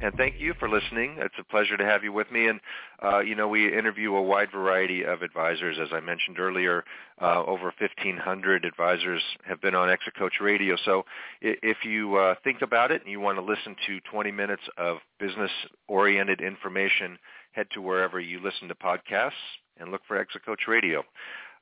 and 0.00 0.14
thank 0.14 0.34
you 0.38 0.54
for 0.58 0.68
listening. 0.68 1.16
It's 1.18 1.34
a 1.38 1.44
pleasure 1.44 1.76
to 1.76 1.84
have 1.84 2.04
you 2.04 2.12
with 2.12 2.30
me. 2.30 2.48
And 2.48 2.60
uh, 3.02 3.20
you 3.20 3.34
know, 3.34 3.48
we 3.48 3.66
interview 3.66 4.14
a 4.14 4.22
wide 4.22 4.50
variety 4.50 5.04
of 5.04 5.22
advisors, 5.22 5.76
as 5.80 5.88
I 5.92 6.00
mentioned 6.00 6.38
earlier. 6.38 6.84
Uh, 7.20 7.42
over 7.44 7.72
1,500 7.78 8.64
advisors 8.64 9.22
have 9.44 9.60
been 9.60 9.74
on 9.74 9.90
Exit 9.90 10.14
Coach 10.16 10.34
Radio. 10.40 10.76
So 10.84 11.04
if 11.40 11.78
you 11.84 12.16
uh, 12.16 12.34
think 12.44 12.62
about 12.62 12.90
it 12.90 13.02
and 13.02 13.10
you 13.10 13.20
want 13.20 13.38
to 13.38 13.42
listen 13.42 13.76
to 13.86 14.00
20 14.10 14.30
minutes 14.30 14.62
of 14.76 14.98
business-oriented 15.18 16.40
information, 16.40 17.18
head 17.52 17.66
to 17.72 17.80
wherever 17.80 18.20
you 18.20 18.40
listen 18.40 18.68
to 18.68 18.74
podcasts 18.74 19.32
and 19.78 19.90
look 19.90 20.02
for 20.06 20.18
Exit 20.18 20.44
Coach 20.44 20.62
Radio. 20.68 21.04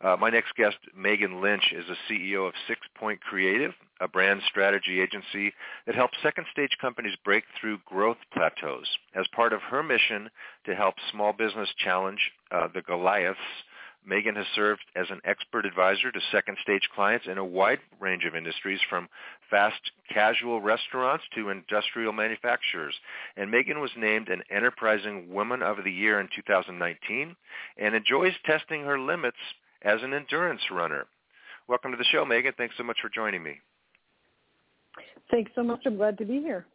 Uh, 0.01 0.17
my 0.19 0.29
next 0.29 0.55
guest, 0.57 0.77
Megan 0.97 1.41
Lynch, 1.41 1.73
is 1.73 1.85
the 1.89 1.97
CEO 2.11 2.47
of 2.47 2.55
Six 2.67 2.81
Point 2.95 3.21
Creative, 3.21 3.73
a 4.01 4.09
brand 4.09 4.41
strategy 4.49 5.01
agency 5.01 5.53
that 5.87 5.95
helps 5.95 6.19
second 6.23 6.47
stage 6.51 6.77
companies 6.81 7.17
break 7.25 7.45
through 7.61 7.79
growth 7.87 8.19
plateaus. 8.33 8.87
As 9.15 9.27
part 9.29 9.53
of 9.53 9.63
her 9.63 9.83
mission 9.83 10.31
to 10.67 10.75
help 10.75 10.95
small 11.11 11.33
business 11.33 11.69
challenge 11.79 12.33
uh, 12.51 12.69
the 12.75 12.83
Goliaths, 12.83 13.39
Megan 14.07 14.37
has 14.37 14.47
served 14.55 14.85
as 14.95 15.07
an 15.11 15.21
expert 15.25 15.65
advisor 15.65 16.13
to 16.13 16.21
second 16.31 16.59
stage 16.63 16.89
clients 16.95 17.27
in 17.27 17.39
a 17.39 17.45
wide 17.45 17.81
range 18.01 18.25
of 18.25 18.37
industries 18.37 18.81
from 18.91 19.09
fast 19.51 19.81
casual 20.13 20.61
restaurants 20.61 21.25
to 21.35 21.49
industrial 21.49 22.13
manufacturers. 22.13 22.95
And 23.37 23.51
Megan 23.51 23.81
was 23.81 23.91
named 23.97 24.29
an 24.29 24.43
Enterprising 24.51 25.33
Woman 25.33 25.63
of 25.63 25.79
the 25.85 25.93
Year 25.93 26.21
in 26.21 26.29
2019 26.35 27.35
and 27.79 27.95
enjoys 27.95 28.35
testing 28.45 28.83
her 28.85 28.99
limits 28.99 29.39
as 29.83 30.03
an 30.03 30.13
endurance 30.13 30.63
runner. 30.71 31.07
Welcome 31.67 31.93
to 31.93 31.97
the 31.97 32.05
show, 32.05 32.27
Megan. 32.27 32.53
Thanks 32.59 32.77
so 32.77 32.85
much 32.85 32.99
for 33.01 33.09
joining 33.09 33.43
me. 33.43 33.61
Thanks 35.31 35.51
so 35.55 35.63
much. 35.63 35.81
I'm 35.87 35.97
glad 35.97 36.19
to 36.19 36.25
be 36.25 36.41
here. 36.41 36.67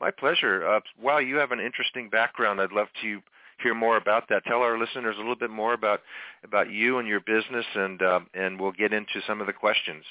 My 0.00 0.10
pleasure. 0.10 0.66
Uh, 0.66 0.80
wow, 1.00 1.18
you 1.18 1.36
have 1.36 1.52
an 1.52 1.60
interesting 1.60 2.08
background. 2.08 2.60
I'd 2.60 2.72
love 2.72 2.88
to 3.02 3.20
hear 3.62 3.74
more 3.74 3.98
about 3.98 4.28
that. 4.30 4.44
Tell 4.46 4.62
our 4.62 4.78
listeners 4.78 5.16
a 5.16 5.20
little 5.20 5.36
bit 5.36 5.50
more 5.50 5.74
about 5.74 6.00
about 6.44 6.70
you 6.70 6.98
and 6.98 7.06
your 7.06 7.20
business, 7.20 7.66
and 7.74 8.00
uh, 8.00 8.20
and 8.34 8.58
we'll 8.58 8.72
get 8.72 8.92
into 8.92 9.20
some 9.26 9.40
of 9.40 9.46
the 9.46 9.52
questions. 9.52 10.04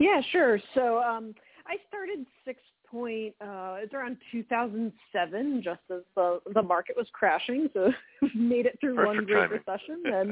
Yeah, 0.00 0.20
sure. 0.32 0.58
So 0.74 0.98
um, 0.98 1.34
I 1.66 1.76
started 1.88 2.26
Six 2.44 2.60
point 2.90 3.34
uh 3.40 3.76
it's 3.78 3.92
around 3.92 4.16
2007 4.32 5.62
just 5.62 5.80
as 5.90 6.00
the 6.16 6.40
the 6.54 6.62
market 6.62 6.96
was 6.96 7.06
crashing 7.12 7.68
so 7.74 7.92
made 8.34 8.66
it 8.66 8.78
through 8.80 8.94
perfect 8.94 9.16
one 9.16 9.24
great 9.26 9.40
timing. 9.40 9.60
recession 9.66 10.02
and 10.06 10.30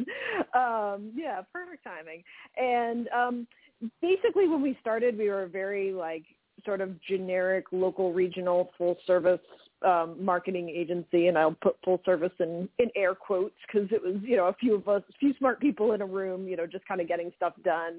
um 0.55 1.13
yeah 1.15 1.43
perfect 1.53 1.85
timing 1.85 2.23
and 2.57 3.09
um 3.09 3.47
basically 4.01 4.49
when 4.49 4.63
we 4.63 4.77
started 4.81 5.19
we 5.19 5.29
were 5.29 5.45
a 5.45 5.49
very 5.49 5.93
like 5.93 6.25
sort 6.65 6.81
of 6.81 7.01
generic 7.03 7.67
local 7.73 8.13
regional 8.13 8.71
full 8.79 8.97
service 9.07 9.41
um 9.87 10.17
marketing 10.19 10.69
agency 10.69 11.27
and 11.27 11.37
I'll 11.37 11.57
put 11.63 11.77
full 11.85 12.01
service 12.05 12.33
in 12.41 12.69
in 12.79 12.89
air 12.97 13.15
quotes 13.15 13.55
because 13.67 13.89
it 13.93 14.03
was 14.03 14.17
you 14.23 14.37
know 14.37 14.47
a 14.47 14.55
few 14.55 14.75
of 14.75 14.89
us 14.89 15.03
a 15.09 15.13
few 15.19 15.35
smart 15.39 15.61
people 15.61 15.93
in 15.93 16.01
a 16.01 16.07
room 16.07 16.49
you 16.49 16.57
know 16.57 16.67
just 16.67 16.87
kind 16.87 17.01
of 17.01 17.09
getting 17.09 17.33
stuff 17.37 17.53
done. 17.65 17.99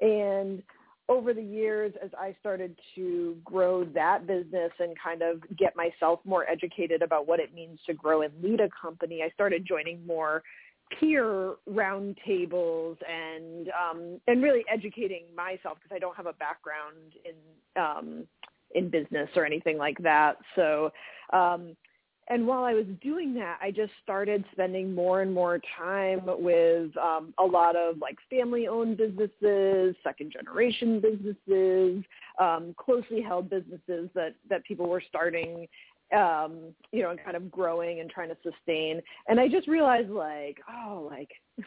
And 0.00 0.62
over 1.08 1.32
the 1.32 1.42
years 1.42 1.92
as 2.02 2.10
I 2.18 2.34
started 2.40 2.76
to 2.96 3.36
grow 3.44 3.84
that 3.84 4.26
business 4.26 4.72
and 4.80 4.96
kind 5.02 5.22
of 5.22 5.40
get 5.56 5.74
myself 5.76 6.20
more 6.24 6.48
educated 6.50 7.00
about 7.02 7.28
what 7.28 7.38
it 7.38 7.54
means 7.54 7.78
to 7.86 7.94
grow 7.94 8.22
and 8.22 8.32
lead 8.42 8.60
a 8.60 8.68
company, 8.80 9.22
I 9.22 9.30
started 9.30 9.64
joining 9.66 10.04
more 10.04 10.42
peer 11.00 11.54
roundtables 11.68 12.96
and 13.08 13.68
um, 13.68 14.20
and 14.28 14.42
really 14.42 14.64
educating 14.72 15.24
myself 15.36 15.78
because 15.82 15.94
I 15.94 15.98
don't 15.98 16.16
have 16.16 16.26
a 16.26 16.32
background 16.34 17.14
in 17.24 17.82
um, 17.82 18.24
in 18.74 18.88
business 18.88 19.28
or 19.36 19.44
anything 19.44 19.78
like 19.78 19.98
that. 19.98 20.36
So 20.54 20.92
um, 21.32 21.76
and 22.28 22.44
while 22.44 22.64
I 22.64 22.74
was 22.74 22.86
doing 23.02 23.34
that, 23.34 23.58
I 23.62 23.70
just 23.70 23.92
started 24.02 24.44
spending 24.50 24.92
more 24.92 25.22
and 25.22 25.32
more 25.32 25.60
time 25.78 26.22
with 26.24 26.96
um, 26.96 27.32
a 27.38 27.44
lot 27.44 27.76
of 27.76 27.98
like 28.00 28.16
family-owned 28.28 28.96
businesses, 28.96 29.94
second-generation 30.02 31.00
businesses, 31.00 32.04
um, 32.40 32.74
closely 32.76 33.22
held 33.22 33.48
businesses 33.48 34.10
that 34.14 34.34
that 34.50 34.64
people 34.64 34.88
were 34.88 35.02
starting, 35.08 35.68
um, 36.14 36.74
you 36.92 37.02
know, 37.02 37.10
and 37.10 37.22
kind 37.22 37.36
of 37.36 37.50
growing 37.50 38.00
and 38.00 38.10
trying 38.10 38.28
to 38.28 38.36
sustain. 38.42 39.00
And 39.28 39.40
I 39.40 39.48
just 39.48 39.66
realized, 39.66 40.10
like, 40.10 40.58
oh, 40.68 41.08
like 41.10 41.30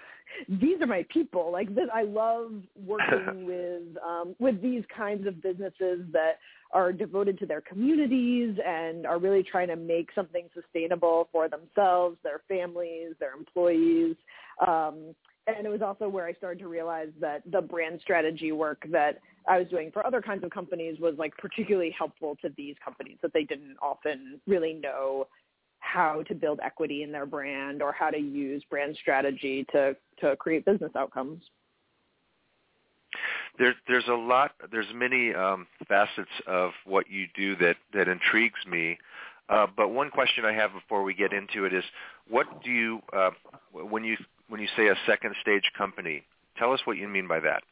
these 0.50 0.82
are 0.82 0.88
my 0.88 1.06
people. 1.12 1.52
Like 1.52 1.74
this, 1.76 1.90
I 1.94 2.04
love 2.04 2.52
working 2.76 3.46
with 3.46 3.98
um, 4.06 4.36
with 4.40 4.62
these 4.62 4.84
kinds 4.96 5.28
of 5.28 5.42
businesses 5.42 6.02
that 6.12 6.34
are 6.72 6.94
devoted 6.94 7.40
to 7.40 7.46
their 7.46 7.62
communities 7.62 8.56
and 8.66 9.06
are 9.06 9.18
really 9.18 9.44
trying 9.44 9.68
to 9.68 9.76
make 9.76 10.10
something 10.14 10.48
sustainable 10.54 11.28
for 11.32 11.50
themselves, 11.50 12.18
their 12.24 12.42
families, 12.48 13.14
their 13.20 13.34
employees. 13.34 14.16
Um, 14.66 15.16
and 15.58 15.66
it 15.66 15.70
was 15.70 15.82
also 15.82 16.08
where 16.08 16.26
I 16.26 16.34
started 16.34 16.60
to 16.60 16.68
realize 16.68 17.10
that 17.20 17.42
the 17.52 17.62
brand 17.62 18.00
strategy 18.02 18.52
work 18.52 18.86
that 18.92 19.20
I 19.48 19.60
was 19.60 19.68
doing 19.68 19.92
for 19.92 20.06
other 20.06 20.22
kinds 20.22 20.44
of 20.44 20.52
companies 20.52 21.00
was 21.00 21.16
like 21.18 21.36
particularly 21.38 21.94
helpful 21.98 22.38
to 22.42 22.50
these 22.58 22.76
companies 22.84 23.18
that 23.22 23.34
they 23.34 23.44
didn't 23.44 23.78
often 23.82 24.40
really 24.48 24.74
know 24.74 25.28
how 25.80 26.24
to 26.28 26.36
build 26.36 26.60
equity 26.64 27.04
in 27.04 27.12
their 27.12 27.26
brand 27.26 27.82
or 27.82 27.92
how 27.92 28.10
to 28.10 28.18
use 28.18 28.64
brand 28.70 28.98
strategy 29.02 29.66
to 29.72 29.96
to 30.20 30.36
create 30.36 30.66
business 30.66 30.92
outcomes. 30.96 31.42
There's 33.58 33.76
there's 33.88 34.08
a 34.08 34.14
lot 34.14 34.52
there's 34.72 34.88
many 34.94 35.34
um, 35.34 35.68
facets 35.88 36.30
of 36.48 36.72
what 36.86 37.10
you 37.10 37.28
do 37.34 37.56
that 37.58 37.78
that 37.94 38.08
intrigues 38.08 38.60
me. 38.70 38.98
Uh, 39.48 39.66
but 39.76 39.90
one 39.90 40.12
question 40.12 40.46
I 40.46 40.54
have 40.54 40.74
before 40.74 41.02
we 41.02 41.16
get 41.16 41.34
into 41.34 41.66
it 41.66 41.74
is, 41.74 41.84
what 42.30 42.64
do 42.64 42.70
you 42.70 43.02
uh, 43.12 43.32
when 43.74 44.04
you 44.04 44.16
when 44.50 44.60
you 44.60 44.68
say 44.76 44.88
a 44.88 44.96
second 45.08 45.36
stage 45.42 45.72
company? 45.78 46.24
Tell 46.58 46.74
us 46.74 46.82
what 46.86 46.98
you 46.98 47.08
mean 47.08 47.28
by 47.28 47.40
that. 47.40 47.64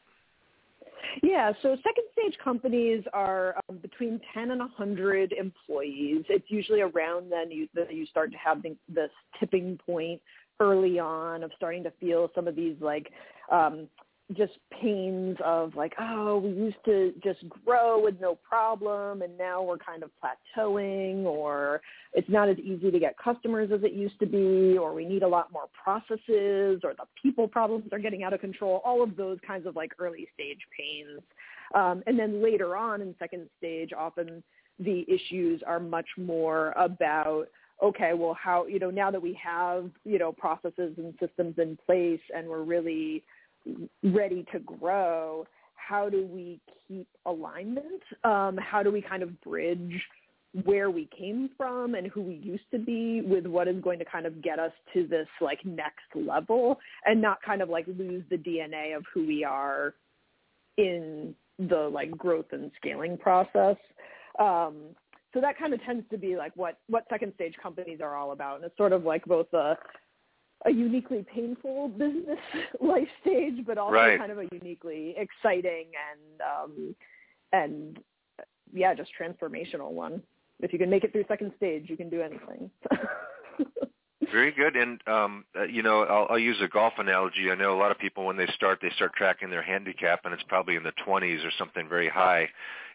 Yeah, 1.22 1.52
so 1.62 1.76
second 1.76 2.04
stage 2.12 2.38
companies 2.42 3.04
are 3.12 3.56
um, 3.68 3.78
between 3.78 4.20
10 4.34 4.50
and 4.50 4.60
100 4.60 5.32
employees. 5.32 6.24
It's 6.28 6.50
usually 6.50 6.80
around 6.80 7.30
then 7.30 7.50
you, 7.50 7.68
that 7.74 7.92
you 7.92 8.06
start 8.06 8.32
to 8.32 8.38
have 8.38 8.62
the, 8.62 8.76
this 8.88 9.10
tipping 9.38 9.78
point 9.84 10.20
early 10.60 10.98
on 10.98 11.44
of 11.44 11.52
starting 11.56 11.84
to 11.84 11.92
feel 12.00 12.30
some 12.34 12.48
of 12.48 12.56
these 12.56 12.76
like 12.80 13.10
um, 13.52 13.88
just 14.36 14.52
pains 14.70 15.36
of 15.42 15.74
like, 15.74 15.94
oh, 15.98 16.38
we 16.38 16.50
used 16.50 16.76
to 16.84 17.14
just 17.24 17.40
grow 17.64 18.02
with 18.02 18.14
no 18.20 18.34
problem 18.34 19.22
and 19.22 19.36
now 19.38 19.62
we're 19.62 19.78
kind 19.78 20.02
of 20.02 20.10
plateauing 20.22 21.24
or 21.24 21.80
it's 22.12 22.28
not 22.28 22.48
as 22.48 22.58
easy 22.58 22.90
to 22.90 22.98
get 22.98 23.16
customers 23.16 23.70
as 23.72 23.82
it 23.82 23.92
used 23.92 24.18
to 24.20 24.26
be 24.26 24.76
or 24.76 24.92
we 24.92 25.06
need 25.06 25.22
a 25.22 25.28
lot 25.28 25.50
more 25.50 25.68
processes 25.82 26.80
or 26.84 26.94
the 26.94 27.06
people 27.20 27.48
problems 27.48 27.84
are 27.90 27.98
getting 27.98 28.22
out 28.22 28.34
of 28.34 28.40
control, 28.40 28.82
all 28.84 29.02
of 29.02 29.16
those 29.16 29.38
kinds 29.46 29.66
of 29.66 29.76
like 29.76 29.92
early 29.98 30.28
stage 30.34 30.60
pains. 30.78 31.22
Um, 31.74 32.02
and 32.06 32.18
then 32.18 32.42
later 32.42 32.76
on 32.76 33.00
in 33.00 33.14
second 33.18 33.48
stage, 33.56 33.92
often 33.96 34.42
the 34.78 35.06
issues 35.08 35.62
are 35.66 35.80
much 35.80 36.06
more 36.18 36.72
about 36.72 37.46
okay, 37.80 38.12
well, 38.12 38.34
how, 38.34 38.66
you 38.66 38.80
know, 38.80 38.90
now 38.90 39.08
that 39.08 39.22
we 39.22 39.38
have, 39.40 39.88
you 40.04 40.18
know, 40.18 40.32
processes 40.32 40.94
and 40.96 41.14
systems 41.20 41.54
in 41.58 41.78
place 41.86 42.20
and 42.34 42.48
we're 42.48 42.64
really 42.64 43.22
ready 44.02 44.44
to 44.52 44.58
grow, 44.60 45.46
how 45.74 46.08
do 46.08 46.24
we 46.26 46.60
keep 46.86 47.08
alignment? 47.26 48.02
Um, 48.24 48.58
how 48.58 48.82
do 48.82 48.90
we 48.90 49.00
kind 49.02 49.22
of 49.22 49.40
bridge 49.40 50.00
where 50.64 50.90
we 50.90 51.08
came 51.16 51.50
from 51.56 51.94
and 51.94 52.06
who 52.06 52.22
we 52.22 52.34
used 52.34 52.64
to 52.70 52.78
be 52.78 53.20
with 53.20 53.46
what 53.46 53.68
is 53.68 53.80
going 53.82 53.98
to 53.98 54.04
kind 54.04 54.26
of 54.26 54.42
get 54.42 54.58
us 54.58 54.72
to 54.94 55.06
this 55.06 55.28
like 55.40 55.64
next 55.64 56.06
level 56.14 56.78
and 57.04 57.20
not 57.20 57.38
kind 57.42 57.60
of 57.60 57.68
like 57.68 57.86
lose 57.86 58.24
the 58.30 58.36
DNA 58.36 58.96
of 58.96 59.04
who 59.12 59.26
we 59.26 59.44
are 59.44 59.94
in 60.78 61.34
the 61.58 61.90
like 61.92 62.10
growth 62.12 62.46
and 62.52 62.70
scaling 62.76 63.18
process. 63.18 63.76
Um, 64.38 64.76
so 65.34 65.40
that 65.40 65.58
kind 65.58 65.74
of 65.74 65.82
tends 65.84 66.04
to 66.10 66.16
be 66.16 66.36
like 66.36 66.52
what 66.56 66.78
what 66.88 67.04
second 67.10 67.32
stage 67.34 67.54
companies 67.62 68.00
are 68.00 68.16
all 68.16 68.32
about, 68.32 68.56
and 68.56 68.64
it's 68.64 68.76
sort 68.76 68.92
of 68.92 69.04
like 69.04 69.24
both 69.26 69.52
a 69.52 69.76
a 70.66 70.70
uniquely 70.70 71.24
painful 71.32 71.88
business 71.98 72.38
life 72.80 73.08
stage, 73.22 73.64
but 73.66 73.78
also 73.78 73.94
right. 73.94 74.18
kind 74.18 74.32
of 74.32 74.38
a 74.38 74.48
uniquely 74.52 75.14
exciting 75.16 75.86
and 76.12 76.40
um, 76.40 76.94
and 77.52 77.98
yeah, 78.72 78.94
just 78.94 79.10
transformational 79.18 79.90
one. 79.90 80.22
If 80.60 80.72
you 80.72 80.78
can 80.78 80.90
make 80.90 81.04
it 81.04 81.12
through 81.12 81.24
second 81.28 81.52
stage, 81.56 81.84
you 81.88 81.96
can 81.96 82.10
do 82.10 82.20
anything. 82.20 82.70
Very 84.32 84.52
good. 84.52 84.76
And 84.76 85.00
um, 85.06 85.44
uh, 85.58 85.64
you 85.64 85.82
know, 85.82 86.02
I'll, 86.02 86.26
I'll 86.30 86.38
use 86.38 86.58
a 86.62 86.68
golf 86.68 86.94
analogy. 86.98 87.50
I 87.50 87.54
know 87.54 87.74
a 87.74 87.78
lot 87.78 87.90
of 87.90 87.98
people 87.98 88.26
when 88.26 88.36
they 88.36 88.48
start, 88.54 88.80
they 88.82 88.90
start 88.90 89.14
tracking 89.14 89.48
their 89.48 89.62
handicap, 89.62 90.20
and 90.24 90.34
it's 90.34 90.42
probably 90.48 90.76
in 90.76 90.82
the 90.82 90.92
20s 91.06 91.46
or 91.46 91.50
something 91.56 91.88
very 91.88 92.08
high. 92.08 92.48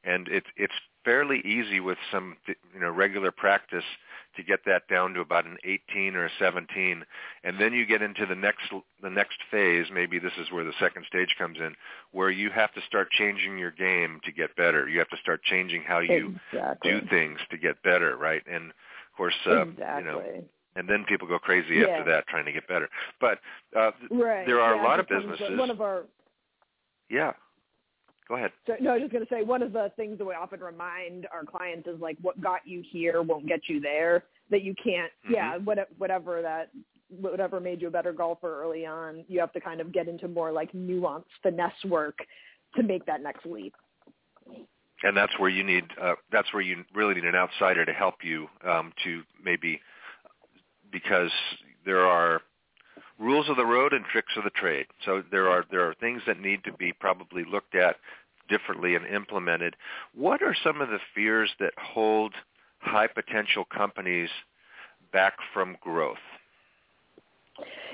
And 0.04 0.28
it's 0.28 0.48
it's 0.58 0.74
fairly 1.06 1.40
easy 1.40 1.80
with 1.80 1.98
some 2.12 2.38
you 2.48 2.80
know 2.80 2.92
regular 2.92 3.32
practice 3.32 3.84
to 4.36 4.44
get 4.44 4.60
that 4.66 4.88
down 4.88 5.14
to 5.14 5.22
about 5.22 5.46
an 5.46 5.58
18 5.64 6.16
or 6.16 6.26
a 6.26 6.30
17 6.40 7.04
and 7.44 7.60
then 7.60 7.74
you 7.74 7.86
get 7.86 8.02
into 8.02 8.26
the 8.26 8.36
next 8.36 8.64
the 9.02 9.10
next 9.10 9.38
phase 9.52 9.88
maybe 9.94 10.20
this 10.20 10.34
is 10.40 10.52
where 10.52 10.64
the 10.64 10.74
second 10.80 11.06
stage 11.08 11.36
comes 11.38 11.58
in 11.60 11.76
where 12.12 12.30
you 12.30 12.50
have 12.50 12.74
to 12.74 12.82
start 12.88 13.10
changing 13.12 13.58
your 13.58 13.72
game 13.72 14.20
to 14.24 14.32
get 14.32 14.56
better 14.56 14.88
you 14.88 15.00
have 15.00 15.10
to 15.10 15.18
start 15.18 15.42
changing 15.44 15.84
how 15.84 16.00
you 16.00 16.36
exactly. 16.52 16.92
do 16.92 17.02
things 17.10 17.40
to 17.50 17.58
get 17.58 17.82
better 17.84 18.18
right 18.18 18.44
and 18.52 18.70
of 18.70 19.18
course 19.18 19.36
uh, 19.48 19.62
exactly. 19.68 20.04
you 20.04 20.10
know 20.10 20.44
and 20.76 20.90
then 20.90 21.06
people 21.08 21.28
go 21.28 21.38
crazy 21.38 21.76
yeah. 21.76 21.88
after 21.88 22.12
that 22.12 22.28
trying 22.28 22.46
to 22.46 22.52
get 22.52 22.68
better 22.68 22.90
but 23.20 23.40
uh, 23.78 23.92
right. 24.12 24.46
there 24.46 24.60
are 24.60 24.76
yeah, 24.76 24.82
a 24.82 24.84
lot 24.84 25.00
of 25.00 25.08
businesses 25.08 25.58
one 25.58 25.70
of 25.70 25.82
our 25.82 26.04
yeah 27.10 27.32
Go 28.28 28.36
ahead. 28.36 28.52
So, 28.66 28.74
no, 28.80 28.92
I 28.92 28.94
was 28.94 29.02
just 29.02 29.12
going 29.12 29.26
to 29.26 29.30
say 29.30 29.44
one 29.44 29.62
of 29.62 29.74
the 29.74 29.92
things 29.96 30.18
that 30.18 30.26
we 30.26 30.34
often 30.34 30.62
remind 30.62 31.28
our 31.34 31.44
clients 31.44 31.88
is 31.88 32.00
like 32.00 32.18
what 32.22 32.40
got 32.40 32.62
you 32.66 32.82
here 32.90 33.22
won't 33.22 33.48
get 33.48 33.62
you 33.68 33.80
there. 33.80 34.24
That 34.50 34.64
you 34.64 34.74
can't, 34.82 35.12
mm-hmm. 35.26 35.34
yeah, 35.34 35.58
what, 35.58 35.90
whatever 35.98 36.42
that, 36.42 36.70
whatever 37.10 37.60
made 37.60 37.82
you 37.82 37.90
a 37.90 37.92
better 37.92 38.14
golfer 38.14 38.62
early 38.64 38.86
on, 38.86 39.26
you 39.28 39.40
have 39.40 39.52
to 39.54 39.60
kind 39.60 39.82
of 39.82 39.92
get 39.92 40.08
into 40.08 40.28
more 40.28 40.52
like 40.52 40.74
nuance, 40.74 41.26
finesse 41.42 41.72
work 41.86 42.20
to 42.76 42.84
make 42.84 43.06
that 43.06 43.22
next 43.22 43.46
leap. 43.46 43.74
And 45.04 45.18
that's 45.18 45.38
where 45.38 45.50
you 45.50 45.64
need, 45.64 45.84
uh, 46.02 46.14
that's 46.32 46.54
where 46.54 46.62
you 46.62 46.84
really 46.96 47.16
need 47.16 47.26
an 47.26 47.36
outsider 47.36 47.86
to 47.86 47.94
help 47.94 48.16
you 48.24 48.48
um, 48.66 48.94
to 49.04 49.24
maybe, 49.44 49.82
because 50.92 51.32
there 51.86 52.06
are 52.06 52.42
rules 53.24 53.50
of 53.50 53.56
the 53.56 53.66
road 53.66 53.94
and 53.94 54.06
tricks 54.06 54.34
of 54.38 54.44
the 54.44 54.50
trade. 54.50 54.86
So 55.06 55.24
there 55.32 55.50
are 55.50 55.66
there 55.72 55.88
are 55.88 55.94
things 55.96 56.22
that 56.28 56.40
need 56.40 56.64
to 56.66 56.74
be 56.74 56.94
probably 56.94 57.44
looked 57.50 57.76
at 57.76 57.96
differently 58.50 58.96
and 58.96 59.06
implemented. 59.08 59.76
What 60.14 60.42
are 60.42 60.56
some 60.64 60.82
of 60.82 60.90
the 60.90 61.00
fears 61.16 61.50
that 61.60 61.74
hold 61.78 62.34
high 62.80 63.08
potential 63.08 63.66
companies 63.66 64.30
back 65.12 65.34
from 65.54 65.78
growth? 65.82 66.18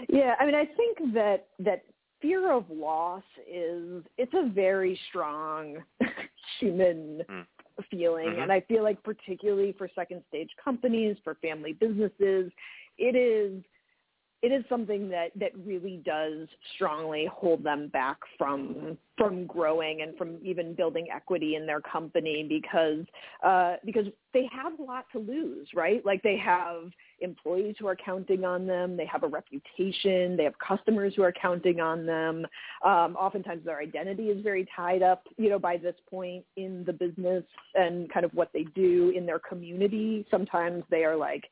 Yeah, 0.07 0.35
I 0.39 0.45
mean, 0.45 0.55
I 0.55 0.65
think 0.65 1.13
that 1.13 1.47
that 1.59 1.83
fear 2.21 2.51
of 2.51 2.65
loss 2.69 3.23
is 3.49 4.03
it's 4.17 4.33
a 4.33 4.49
very 4.49 4.99
strong 5.09 5.77
human 6.59 7.21
mm. 7.29 7.45
feeling, 7.91 8.29
mm-hmm. 8.29 8.41
and 8.41 8.51
I 8.51 8.61
feel 8.61 8.83
like 8.83 9.01
particularly 9.03 9.75
for 9.77 9.89
second 9.93 10.23
stage 10.29 10.49
companies, 10.63 11.17
for 11.23 11.35
family 11.35 11.73
businesses, 11.73 12.51
it 12.97 13.15
is 13.15 13.61
it 14.41 14.53
is 14.53 14.63
something 14.69 15.09
that 15.09 15.31
that 15.35 15.51
really 15.65 16.01
does 16.05 16.47
strongly 16.75 17.27
hold 17.31 17.63
them 17.63 17.89
back 17.89 18.17
from 18.37 18.97
from 19.17 19.45
growing 19.45 20.01
and 20.01 20.17
from 20.17 20.37
even 20.45 20.73
building 20.73 21.07
equity 21.13 21.55
in 21.55 21.65
their 21.65 21.81
company 21.81 22.45
because 22.47 23.05
uh, 23.45 23.75
because 23.85 24.05
they 24.33 24.47
have 24.49 24.79
a 24.79 24.81
lot 24.81 25.05
to 25.11 25.19
lose, 25.19 25.67
right? 25.75 26.05
Like 26.05 26.21
they 26.23 26.37
have 26.37 26.89
employees 27.19 27.75
who 27.79 27.87
are 27.87 27.97
counting 27.97 28.45
on 28.45 28.65
them, 28.65 28.95
they 28.95 29.05
have 29.07 29.23
a 29.23 29.27
reputation, 29.27 30.37
they 30.37 30.45
have 30.45 30.57
customers 30.65 31.13
who 31.15 31.23
are 31.23 31.33
counting 31.33 31.81
on 31.81 32.05
them. 32.05 32.45
Um, 32.85 33.17
oftentimes, 33.17 33.65
their 33.65 33.79
identity 33.79 34.27
is 34.27 34.41
very 34.41 34.65
tied 34.73 35.03
up, 35.03 35.23
you 35.37 35.49
know, 35.49 35.59
by 35.59 35.75
this 35.75 35.95
point 36.09 36.45
in 36.55 36.85
the 36.85 36.93
business 36.93 37.43
and 37.75 38.09
kind 38.13 38.25
of 38.25 38.33
what 38.33 38.51
they 38.53 38.63
do 38.73 39.11
in 39.15 39.25
their 39.25 39.39
community. 39.39 40.25
Sometimes 40.31 40.83
they 40.89 41.03
are 41.03 41.17
like 41.17 41.43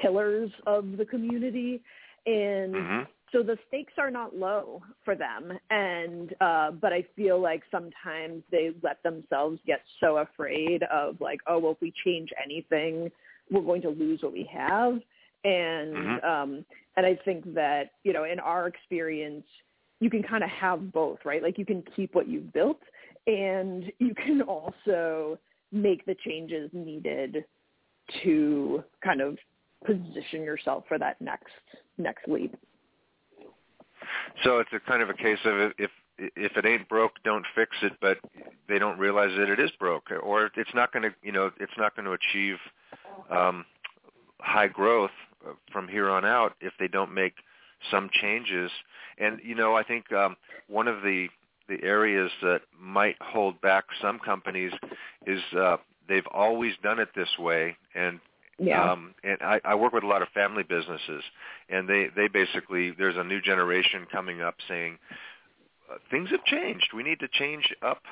pillars 0.00 0.50
of 0.66 0.96
the 0.96 1.04
community 1.04 1.82
and 2.26 2.74
mm-hmm. 2.74 3.02
so 3.32 3.42
the 3.42 3.56
stakes 3.68 3.94
are 3.98 4.10
not 4.10 4.36
low 4.36 4.80
for 5.04 5.14
them 5.14 5.52
and 5.70 6.34
uh 6.40 6.70
but 6.70 6.92
i 6.92 7.04
feel 7.16 7.40
like 7.40 7.62
sometimes 7.70 8.42
they 8.50 8.70
let 8.82 9.02
themselves 9.02 9.58
get 9.66 9.80
so 10.00 10.18
afraid 10.18 10.82
of 10.92 11.20
like 11.20 11.40
oh 11.46 11.58
well 11.58 11.72
if 11.72 11.78
we 11.80 11.92
change 12.04 12.30
anything 12.42 13.10
we're 13.50 13.62
going 13.62 13.82
to 13.82 13.90
lose 13.90 14.20
what 14.22 14.32
we 14.32 14.48
have 14.52 14.94
and 15.44 15.94
mm-hmm. 15.94 16.26
um 16.26 16.64
and 16.96 17.06
i 17.06 17.18
think 17.24 17.54
that 17.54 17.90
you 18.04 18.12
know 18.12 18.24
in 18.24 18.38
our 18.38 18.66
experience 18.66 19.44
you 20.00 20.10
can 20.10 20.22
kind 20.22 20.44
of 20.44 20.50
have 20.50 20.92
both 20.92 21.18
right 21.24 21.42
like 21.42 21.58
you 21.58 21.66
can 21.66 21.82
keep 21.96 22.14
what 22.14 22.28
you've 22.28 22.52
built 22.52 22.80
and 23.26 23.92
you 23.98 24.14
can 24.14 24.42
also 24.48 25.38
make 25.70 26.04
the 26.06 26.14
changes 26.24 26.70
needed 26.72 27.44
to 28.22 28.82
kind 29.02 29.20
of 29.20 29.38
position 29.84 30.42
yourself 30.42 30.84
for 30.86 30.98
that 30.98 31.20
next 31.20 31.46
next 31.98 32.28
leap. 32.28 32.54
So 34.44 34.58
it's 34.58 34.70
a 34.72 34.80
kind 34.80 35.02
of 35.02 35.10
a 35.10 35.14
case 35.14 35.38
of 35.44 35.72
if 35.78 35.90
if 36.18 36.56
it 36.56 36.66
ain't 36.66 36.88
broke, 36.88 37.12
don't 37.24 37.44
fix 37.54 37.76
it. 37.82 37.92
But 38.00 38.18
they 38.68 38.78
don't 38.78 38.98
realize 38.98 39.30
that 39.36 39.48
it 39.48 39.60
is 39.60 39.70
broke, 39.78 40.10
or 40.22 40.50
it's 40.56 40.74
not 40.74 40.92
going 40.92 41.04
to 41.04 41.14
you 41.22 41.32
know 41.32 41.50
it's 41.60 41.72
not 41.78 41.94
going 41.96 42.06
to 42.06 42.12
achieve 42.12 42.56
um, 43.30 43.64
high 44.40 44.68
growth 44.68 45.10
from 45.72 45.88
here 45.88 46.10
on 46.10 46.24
out 46.24 46.54
if 46.60 46.72
they 46.78 46.88
don't 46.88 47.12
make 47.12 47.34
some 47.90 48.08
changes. 48.20 48.70
And 49.18 49.40
you 49.42 49.54
know 49.54 49.74
I 49.74 49.82
think 49.82 50.12
um, 50.12 50.36
one 50.68 50.88
of 50.88 51.02
the 51.02 51.28
the 51.68 51.82
areas 51.82 52.30
that 52.42 52.62
might 52.78 53.16
hold 53.20 53.60
back 53.60 53.84
some 54.00 54.18
companies 54.18 54.72
is 55.26 55.40
uh, 55.56 55.76
they've 56.08 56.26
always 56.32 56.72
done 56.82 56.98
it 56.98 57.08
this 57.14 57.38
way, 57.38 57.76
and 57.94 58.20
yeah. 58.62 58.92
Um, 58.92 59.14
and 59.24 59.38
I, 59.42 59.60
I 59.64 59.74
work 59.74 59.92
with 59.92 60.04
a 60.04 60.06
lot 60.06 60.22
of 60.22 60.28
family 60.28 60.62
businesses, 60.62 61.22
and 61.68 61.88
they 61.88 62.08
they 62.14 62.28
basically 62.28 62.92
there's 62.92 63.16
a 63.16 63.24
new 63.24 63.40
generation 63.40 64.06
coming 64.10 64.40
up 64.40 64.54
saying 64.68 64.98
uh, 65.90 65.96
things 66.10 66.30
have 66.30 66.44
changed. 66.44 66.88
We 66.94 67.02
need 67.02 67.20
to 67.20 67.28
change 67.28 67.74
up 67.82 68.02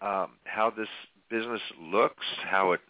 um, 0.00 0.32
how 0.44 0.72
this 0.76 0.88
business 1.30 1.60
looks, 1.80 2.24
how 2.44 2.72
it 2.72 2.80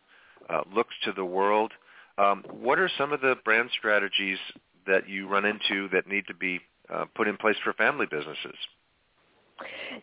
uh, 0.49 0.62
looks 0.75 0.94
to 1.04 1.12
the 1.12 1.25
world. 1.25 1.73
Um, 2.18 2.44
what 2.50 2.78
are 2.78 2.90
some 2.99 3.12
of 3.12 3.21
the 3.21 3.37
brand 3.44 3.71
strategies 3.76 4.38
that 4.87 5.09
you 5.09 5.28
run 5.28 5.44
into 5.44 5.88
that 5.90 6.06
need 6.09 6.26
to 6.26 6.35
be 6.35 6.61
uh, 6.92 7.04
put 7.14 7.28
in 7.28 7.37
place 7.37 7.56
for 7.62 7.73
family 7.75 8.06
businesses? 8.11 8.56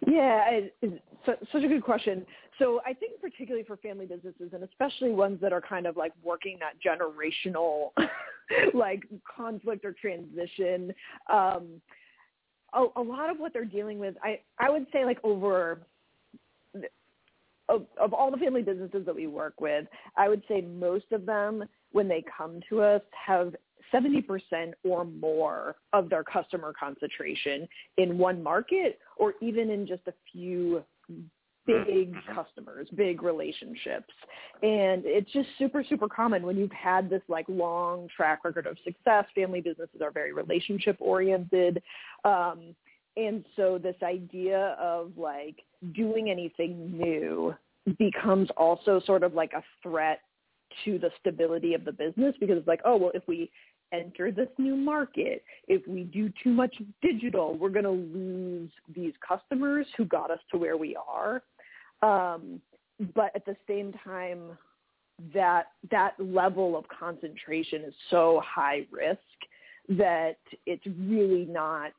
Yeah, 0.08 0.60
it's 0.82 1.02
such 1.26 1.64
a 1.64 1.68
good 1.68 1.84
question. 1.84 2.26
So 2.60 2.82
I 2.86 2.94
think 2.94 3.22
particularly 3.22 3.66
for 3.66 3.78
family 3.78 4.06
businesses 4.06 4.52
and 4.54 4.64
especially 4.64 5.12
ones 5.12 5.40
that 5.42 5.54
are 5.54 5.62
kind 5.62 5.86
of 5.86 5.96
like 5.96 6.14
working 6.24 6.58
that 6.60 6.74
generational 6.82 7.90
like 8.74 9.04
conflict 9.36 9.86
or 9.86 9.94
transition, 9.94 10.94
um, 11.32 11.82
a, 12.74 12.86
a 12.96 13.02
lot 13.02 13.30
of 13.30 13.38
what 13.38 13.54
they're 13.54 13.66
dealing 13.66 14.00
with, 14.00 14.16
I, 14.24 14.40
I 14.60 14.70
would 14.70 14.88
say 14.92 15.06
like 15.06 15.20
over 15.24 15.80
of, 17.70 17.86
of 18.00 18.14
all 18.14 18.32
the 18.32 18.38
family 18.38 18.62
businesses 18.62 19.06
that 19.06 19.16
we 19.16 19.28
work 19.28 19.60
with, 19.60 19.86
I 20.16 20.30
would 20.30 20.42
say 20.48 20.62
most 20.62 21.12
of 21.12 21.26
them, 21.26 21.66
when 21.92 22.08
they 22.08 22.24
come 22.36 22.62
to 22.70 22.82
us, 22.82 23.02
have 23.12 23.56
70% 23.94 24.74
or 24.84 25.06
more 25.06 25.76
of 25.94 26.10
their 26.10 26.24
customer 26.24 26.74
concentration 26.78 27.68
in 27.98 28.18
one 28.18 28.42
market 28.42 29.00
or 29.18 29.34
even 29.42 29.70
in 29.70 29.88
just 29.88 30.02
a 30.08 30.14
few 30.32 30.84
big 31.68 32.14
mm-hmm. 32.14 32.34
customers, 32.34 32.88
big 32.96 33.22
relationships. 33.22 34.14
And 34.64 35.04
it's 35.06 35.32
just 35.32 35.50
super, 35.58 35.84
super 35.88 36.08
common 36.08 36.44
when 36.44 36.58
you've 36.58 36.72
had 36.72 37.10
this 37.10 37.22
like 37.28 37.46
long 37.50 38.08
track 38.16 38.44
record 38.46 38.66
of 38.66 38.78
success. 38.84 39.26
Family 39.36 39.62
businesses 39.62 40.02
are 40.02 40.12
very 40.12 40.34
relationship 40.34 40.98
oriented. 41.00 41.84
Um, 42.24 42.76
and 43.18 43.44
so 43.56 43.78
this 43.82 43.96
idea 44.02 44.78
of 44.80 45.12
like 45.18 45.58
doing 45.94 46.30
anything 46.30 46.98
new 46.98 47.54
becomes 47.98 48.50
also 48.58 49.02
sort 49.06 49.24
of 49.24 49.34
like 49.34 49.54
a 49.54 49.64
threat 49.84 50.22
to 50.86 51.00
the 51.00 51.10
stability 51.20 51.74
of 51.74 51.86
the 51.86 51.92
business 51.92 52.36
because 52.40 52.58
it's 52.58 52.68
like, 52.68 52.82
oh, 52.86 52.98
well, 52.98 53.12
if 53.14 53.24
we 53.28 53.50
enter 53.94 54.32
this 54.32 54.50
new 54.58 54.76
market, 54.76 55.44
if 55.68 55.88
we 55.88 56.04
do 56.04 56.32
too 56.44 56.52
much 56.52 56.76
digital, 57.02 57.58
we're 57.58 57.70
going 57.70 57.86
to 57.86 57.92
lose 57.92 58.70
these 58.94 59.14
customers 59.28 59.86
who 59.98 60.06
got 60.06 60.32
us 60.32 60.40
to 60.52 60.58
where 60.58 60.78
we 60.78 60.96
are. 60.96 61.42
Um, 62.02 62.62
but 63.16 63.36
at 63.36 63.46
the 63.46 63.56
same 63.68 63.94
time, 64.04 64.58
that 65.34 65.68
that 65.90 66.14
level 66.20 66.78
of 66.78 66.86
concentration 66.88 67.84
is 67.84 67.94
so 68.10 68.42
high 68.46 68.86
risk 68.92 69.20
that 69.90 70.38
it's 70.66 70.86
really 70.86 71.46
not 71.46 71.92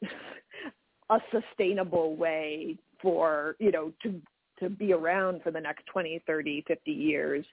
a 1.11 1.19
sustainable 1.33 2.17
way 2.17 2.77
for 3.01 3.57
you 3.59 3.73
know 3.73 3.93
to 4.03 4.21
to 4.61 4.69
be 4.69 4.93
around 4.93 5.43
for 5.43 5.51
the 5.51 5.61
next 5.61 5.87
20, 5.87 6.23
30, 6.27 6.65
50 6.67 6.91
years. 6.91 7.45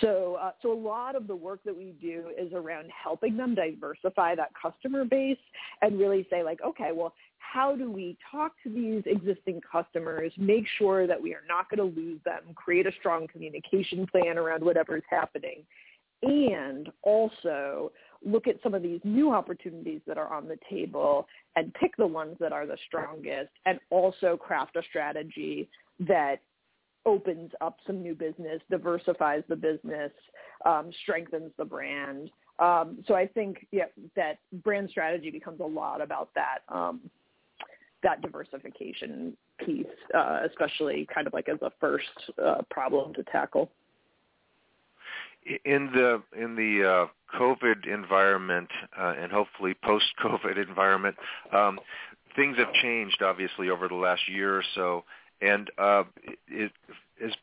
So, 0.00 0.38
uh, 0.40 0.52
so 0.62 0.72
a 0.72 0.74
lot 0.74 1.16
of 1.16 1.26
the 1.26 1.36
work 1.36 1.60
that 1.64 1.76
we 1.76 1.94
do 2.00 2.24
is 2.38 2.52
around 2.52 2.90
helping 2.90 3.36
them 3.36 3.54
diversify 3.54 4.34
that 4.34 4.50
customer 4.60 5.04
base 5.04 5.38
and 5.80 5.98
really 5.98 6.26
say 6.30 6.42
like, 6.42 6.60
okay, 6.62 6.90
well, 6.92 7.14
how 7.38 7.76
do 7.76 7.90
we 7.90 8.16
talk 8.30 8.52
to 8.62 8.70
these 8.70 9.02
existing 9.04 9.60
customers, 9.70 10.32
make 10.38 10.64
sure 10.78 11.06
that 11.06 11.20
we 11.20 11.34
are 11.34 11.44
not 11.48 11.68
going 11.68 11.78
to 11.78 12.00
lose 12.00 12.20
them, 12.24 12.40
create 12.54 12.86
a 12.86 12.92
strong 12.98 13.26
communication 13.26 14.06
plan 14.06 14.38
around 14.38 14.64
whatever 14.64 14.96
is 14.96 15.02
happening, 15.10 15.62
and 16.22 16.90
also 17.02 17.92
look 18.24 18.46
at 18.46 18.56
some 18.62 18.74
of 18.74 18.82
these 18.82 19.00
new 19.04 19.32
opportunities 19.32 20.00
that 20.06 20.16
are 20.16 20.32
on 20.32 20.46
the 20.46 20.58
table 20.70 21.26
and 21.56 21.74
pick 21.74 21.96
the 21.96 22.06
ones 22.06 22.36
that 22.40 22.52
are 22.52 22.66
the 22.66 22.78
strongest 22.86 23.50
and 23.66 23.78
also 23.90 24.36
craft 24.36 24.76
a 24.76 24.82
strategy 24.88 25.68
that 26.00 26.40
opens 27.04 27.50
up 27.60 27.78
some 27.86 28.02
new 28.02 28.14
business, 28.14 28.60
diversifies 28.70 29.42
the 29.48 29.56
business, 29.56 30.12
um, 30.64 30.90
strengthens 31.02 31.50
the 31.58 31.64
brand. 31.64 32.30
Um, 32.58 33.02
so 33.08 33.14
I 33.14 33.26
think 33.26 33.66
yeah, 33.72 33.86
that 34.14 34.38
brand 34.62 34.90
strategy 34.90 35.30
becomes 35.30 35.60
a 35.60 35.66
lot 35.66 36.00
about 36.00 36.30
that 36.34 36.58
um, 36.68 37.00
that 38.02 38.20
diversification 38.20 39.36
piece, 39.64 39.86
uh, 40.14 40.40
especially 40.48 41.06
kind 41.12 41.26
of 41.26 41.32
like 41.32 41.48
as 41.48 41.58
a 41.62 41.70
first 41.80 42.06
uh, 42.44 42.62
problem 42.70 43.14
to 43.14 43.22
tackle. 43.24 43.70
In 45.64 45.90
the 45.92 46.22
in 46.40 46.54
the 46.54 46.88
uh, 47.08 47.36
COVID 47.36 47.92
environment 47.92 48.68
uh, 48.96 49.14
and 49.18 49.32
hopefully 49.32 49.74
post-COVID 49.82 50.56
environment, 50.68 51.16
um, 51.52 51.80
things 52.36 52.56
have 52.58 52.72
changed 52.74 53.22
obviously 53.22 53.70
over 53.70 53.88
the 53.88 53.94
last 53.94 54.22
year 54.28 54.56
or 54.56 54.64
so. 54.74 55.04
And 55.42 55.70
uh, 55.76 56.04
is, 56.48 56.70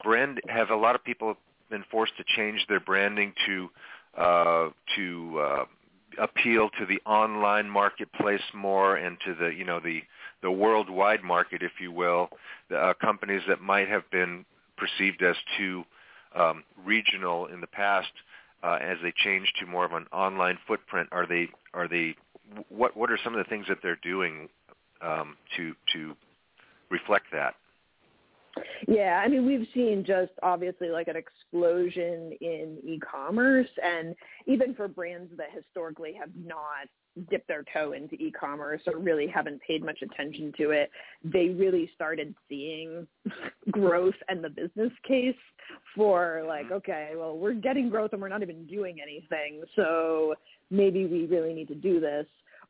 brand 0.03 0.41
have 0.47 0.69
a 0.69 0.75
lot 0.75 0.95
of 0.95 1.03
people 1.03 1.35
been 1.69 1.83
forced 1.91 2.15
to 2.17 2.23
change 2.35 2.65
their 2.67 2.79
branding 2.79 3.33
to 3.45 3.69
uh, 4.17 4.69
to 4.95 5.39
uh, 5.39 5.65
appeal 6.17 6.69
to 6.79 6.85
the 6.85 6.99
online 7.05 7.69
marketplace 7.69 8.41
more 8.53 8.95
and 8.95 9.17
to 9.25 9.35
the 9.35 9.49
you 9.49 9.65
know 9.65 9.79
the 9.79 10.01
the 10.41 10.51
worldwide 10.51 11.23
market, 11.23 11.61
if 11.61 11.73
you 11.81 11.91
will, 11.91 12.29
the, 12.69 12.77
uh, 12.77 12.93
companies 12.93 13.41
that 13.47 13.61
might 13.61 13.89
have 13.89 14.09
been 14.09 14.45
perceived 14.77 15.21
as 15.21 15.35
too 15.57 15.83
um, 16.35 16.63
regional 16.85 17.47
in 17.47 17.59
the 17.59 17.67
past, 17.67 18.11
uh, 18.63 18.77
as 18.81 18.97
they 19.03 19.13
change 19.15 19.51
to 19.59 19.65
more 19.65 19.83
of 19.85 19.91
an 19.91 20.05
online 20.13 20.57
footprint, 20.67 21.09
are 21.11 21.27
they 21.27 21.49
are 21.73 21.87
they 21.87 22.15
what 22.69 22.95
what 22.95 23.11
are 23.11 23.19
some 23.23 23.33
of 23.33 23.43
the 23.43 23.49
things 23.49 23.65
that 23.67 23.79
they're 23.83 23.99
doing 24.01 24.47
um, 25.01 25.35
to 25.57 25.73
to 25.93 26.15
reflect 26.89 27.25
that? 27.31 27.55
Yeah, 28.87 29.21
I 29.23 29.27
mean, 29.27 29.45
we've 29.45 29.67
seen 29.73 30.03
just 30.05 30.31
obviously 30.41 30.89
like 30.89 31.07
an 31.07 31.15
explosion 31.15 32.31
in 32.41 32.77
e-commerce 32.83 33.69
and 33.83 34.15
even 34.47 34.73
for 34.73 34.87
brands 34.87 35.31
that 35.37 35.47
historically 35.53 36.13
have 36.13 36.31
not 36.35 36.87
dipped 37.29 37.47
their 37.47 37.63
toe 37.73 37.91
into 37.93 38.15
e-commerce 38.15 38.81
or 38.87 38.97
really 38.97 39.27
haven't 39.27 39.61
paid 39.61 39.83
much 39.83 40.01
attention 40.01 40.53
to 40.57 40.71
it, 40.71 40.91
they 41.23 41.49
really 41.49 41.89
started 41.95 42.33
seeing 42.47 43.07
growth 43.71 44.15
and 44.27 44.43
the 44.43 44.49
business 44.49 44.91
case 45.07 45.35
for 45.95 46.43
like, 46.47 46.65
mm-hmm. 46.65 46.75
okay, 46.75 47.11
well, 47.15 47.37
we're 47.37 47.53
getting 47.53 47.89
growth 47.89 48.13
and 48.13 48.21
we're 48.21 48.29
not 48.29 48.41
even 48.41 48.65
doing 48.65 48.97
anything. 49.01 49.63
So 49.75 50.35
maybe 50.69 51.05
we 51.05 51.25
really 51.25 51.53
need 51.53 51.67
to 51.69 51.75
do 51.75 51.99
this. 51.99 52.25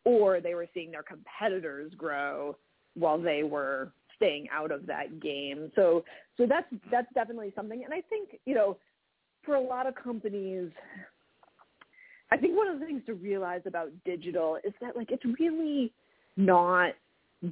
Or 0.05 0.39
they 0.39 0.55
were 0.55 0.67
seeing 0.73 0.91
their 0.91 1.03
competitors 1.03 1.91
grow 1.97 2.55
while 2.95 3.21
they 3.21 3.43
were 3.43 3.91
staying 4.19 4.47
out 4.53 4.71
of 4.71 4.85
that 4.87 5.19
game. 5.21 5.71
So 5.75 6.03
so 6.37 6.45
that's 6.45 6.67
that's 6.91 7.07
definitely 7.13 7.53
something. 7.55 7.83
And 7.83 7.93
I 7.93 8.01
think 8.09 8.39
you 8.45 8.53
know, 8.53 8.77
for 9.43 9.55
a 9.55 9.61
lot 9.61 9.87
of 9.87 9.95
companies, 9.95 10.69
I 12.31 12.37
think 12.37 12.55
one 12.55 12.67
of 12.67 12.79
the 12.79 12.85
things 12.85 13.01
to 13.07 13.13
realize 13.13 13.61
about 13.65 13.89
digital 14.05 14.57
is 14.63 14.73
that 14.81 14.95
like 14.95 15.11
it's 15.11 15.25
really 15.39 15.91
not 16.37 16.93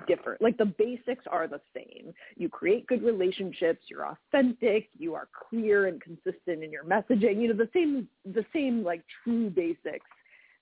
different. 0.08 0.42
Like 0.42 0.58
the 0.58 0.66
basics 0.66 1.24
are 1.32 1.48
the 1.48 1.62
same. 1.74 2.14
You 2.36 2.50
create 2.50 2.88
good 2.88 3.04
relationships, 3.04 3.82
you're 3.88 4.06
authentic, 4.06 4.90
you 4.98 5.16
are 5.16 5.30
clear 5.50 5.88
and 5.88 6.02
consistent 6.02 6.64
in 6.64 6.72
your 6.72 6.84
messaging. 6.84 7.42
You 7.42 7.54
know, 7.54 7.54
the 7.54 7.70
same 7.74 8.08
the 8.26 8.46
same 8.54 8.84
like 8.84 9.04
true 9.24 9.50
basics 9.50 10.06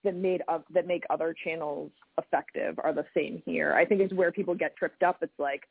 that 0.03 0.15
made 0.15 0.43
up 0.47 0.63
that 0.73 0.87
make 0.87 1.03
other 1.09 1.35
channels 1.43 1.91
effective 2.17 2.79
are 2.83 2.93
the 2.93 3.05
same 3.13 3.41
here. 3.45 3.73
I 3.73 3.83
think 3.83 4.01
is 4.01 4.13
where 4.13 4.31
people 4.31 4.55
get 4.55 4.75
tripped 4.77 5.03
up. 5.03 5.17
It's 5.21 5.37
like, 5.37 5.63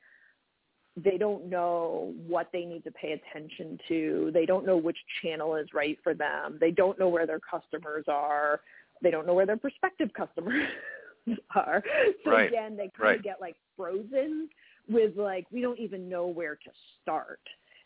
they 0.97 1.19
don't 1.19 1.47
know 1.47 2.15
what 2.27 2.51
they 2.53 2.65
need 2.65 2.85
to 2.85 2.91
pay 2.93 3.13
attention 3.13 3.79
to. 3.89 4.31
They 4.33 4.47
don't 4.47 4.65
know 4.65 4.77
which 4.77 4.99
channel 5.23 5.57
is 5.57 5.67
right 5.75 5.99
for 6.05 6.15
them. 6.15 6.59
They 6.61 6.71
don't 6.71 6.99
know 6.99 7.09
where 7.09 7.27
their 7.27 7.41
customers 7.41 8.05
are. 8.07 8.61
They 9.03 9.11
don't 9.11 9.27
know 9.27 9.35
where 9.35 9.47
their 9.47 9.57
prospective 9.57 10.13
customers 10.15 10.69
are. 11.55 11.83
So 12.25 12.31
right. 12.31 12.49
again, 12.49 12.77
they 12.77 12.91
kind 12.97 13.01
right. 13.01 13.19
of 13.19 13.25
get 13.25 13.41
like 13.41 13.57
frozen 13.77 14.49
with 14.89 15.17
like 15.17 15.47
we 15.51 15.61
don't 15.61 15.81
even 15.81 16.09
know 16.09 16.27
where 16.27 16.55
to 16.55 16.71
start. 17.03 17.41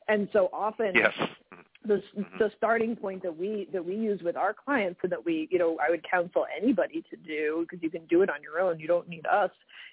And 0.08 0.28
so 0.32 0.50
often 0.52 0.94
yes. 0.94 1.12
the 1.86 2.02
mm-hmm. 2.16 2.22
the 2.38 2.50
starting 2.56 2.94
point 2.94 3.22
that 3.22 3.36
we 3.36 3.68
that 3.72 3.84
we 3.84 3.94
use 3.94 4.22
with 4.22 4.36
our 4.36 4.54
clients 4.54 5.00
and 5.02 5.12
that 5.12 5.24
we 5.24 5.48
you 5.50 5.58
know 5.58 5.78
I 5.86 5.90
would 5.90 6.04
counsel 6.08 6.44
anybody 6.54 7.04
to 7.08 7.16
do 7.16 7.66
because 7.68 7.82
you 7.82 7.90
can 7.90 8.04
do 8.06 8.20
it 8.20 8.28
on 8.28 8.42
your 8.42 8.60
own. 8.60 8.78
You 8.80 8.86
don't 8.86 9.08
need 9.08 9.26
us. 9.26 9.50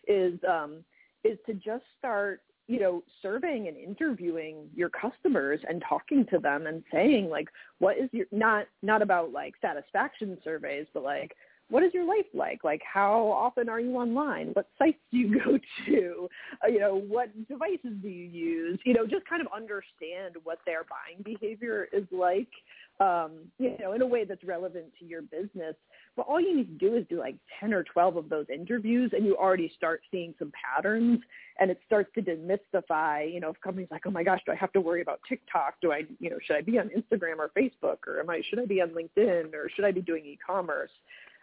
Is 0.07 0.38
um, 0.50 0.84
is 1.24 1.38
to 1.45 1.53
just 1.53 1.84
start 1.98 2.41
you 2.67 2.79
know, 2.79 3.03
surveying 3.22 3.67
and 3.67 3.77
interviewing 3.77 4.69
your 4.75 4.89
customers 4.89 5.60
and 5.67 5.84
talking 5.88 6.25
to 6.31 6.39
them 6.39 6.67
and 6.67 6.84
saying 6.91 7.29
like, 7.29 7.50
what 7.79 7.98
is 7.98 8.10
your 8.12 8.25
not 8.31 8.65
not 8.81 9.01
about 9.01 9.31
like 9.31 9.53
satisfaction 9.62 10.38
surveys, 10.43 10.88
but 10.93 11.03
like, 11.03 11.36
what 11.69 11.84
is 11.84 11.93
your 11.93 12.05
life 12.05 12.25
like? 12.34 12.63
Like, 12.63 12.81
how 12.91 13.27
often 13.27 13.69
are 13.69 13.79
you 13.79 13.95
online? 13.95 14.50
What 14.53 14.67
sites 14.77 15.00
do 15.12 15.17
you 15.17 15.39
go 15.45 15.57
to? 15.88 16.29
Uh, 16.63 16.67
you 16.67 16.79
know, 16.79 16.95
what 17.07 17.29
devices 17.48 17.93
do 18.01 18.07
you 18.07 18.25
use? 18.25 18.79
You 18.86 18.93
know, 18.93 19.05
just 19.05 19.25
kind 19.27 19.41
of 19.41 19.48
understand 19.55 20.36
what 20.43 20.60
their 20.65 20.84
buying 20.84 21.24
behavior 21.24 21.88
is 21.91 22.05
like 22.12 22.50
um, 22.99 23.31
you 23.59 23.75
know, 23.79 23.91
in 23.93 24.01
a 24.01 24.05
way 24.05 24.23
that's 24.23 24.43
relevant 24.43 24.85
to 24.99 25.05
your 25.05 25.21
business. 25.21 25.75
But 26.15 26.27
all 26.27 26.39
you 26.39 26.55
need 26.55 26.79
to 26.79 26.89
do 26.89 26.95
is 26.95 27.05
do 27.09 27.19
like 27.19 27.35
10 27.59 27.73
or 27.73 27.83
12 27.83 28.15
of 28.15 28.29
those 28.29 28.45
interviews 28.53 29.11
and 29.13 29.25
you 29.25 29.35
already 29.35 29.71
start 29.75 30.01
seeing 30.11 30.33
some 30.39 30.51
patterns 30.53 31.19
and 31.59 31.69
it 31.69 31.79
starts 31.85 32.09
to 32.15 32.21
demystify, 32.21 33.31
you 33.31 33.41
know, 33.41 33.49
if 33.49 33.59
companies 33.59 33.89
like, 33.91 34.03
oh 34.05 34.11
my 34.11 34.23
gosh, 34.23 34.39
do 34.45 34.53
I 34.53 34.55
have 34.55 34.71
to 34.73 34.81
worry 34.81 35.01
about 35.01 35.19
TikTok? 35.27 35.75
Do 35.81 35.91
I, 35.91 36.03
you 36.19 36.29
know, 36.29 36.37
should 36.45 36.55
I 36.55 36.61
be 36.61 36.79
on 36.79 36.89
Instagram 36.89 37.39
or 37.39 37.51
Facebook 37.57 38.07
or 38.07 38.21
am 38.21 38.29
I, 38.29 38.41
should 38.49 38.59
I 38.59 38.65
be 38.65 38.81
on 38.81 38.89
LinkedIn 38.89 39.53
or 39.53 39.69
should 39.75 39.85
I 39.85 39.91
be 39.91 40.01
doing 40.01 40.25
e-commerce? 40.25 40.91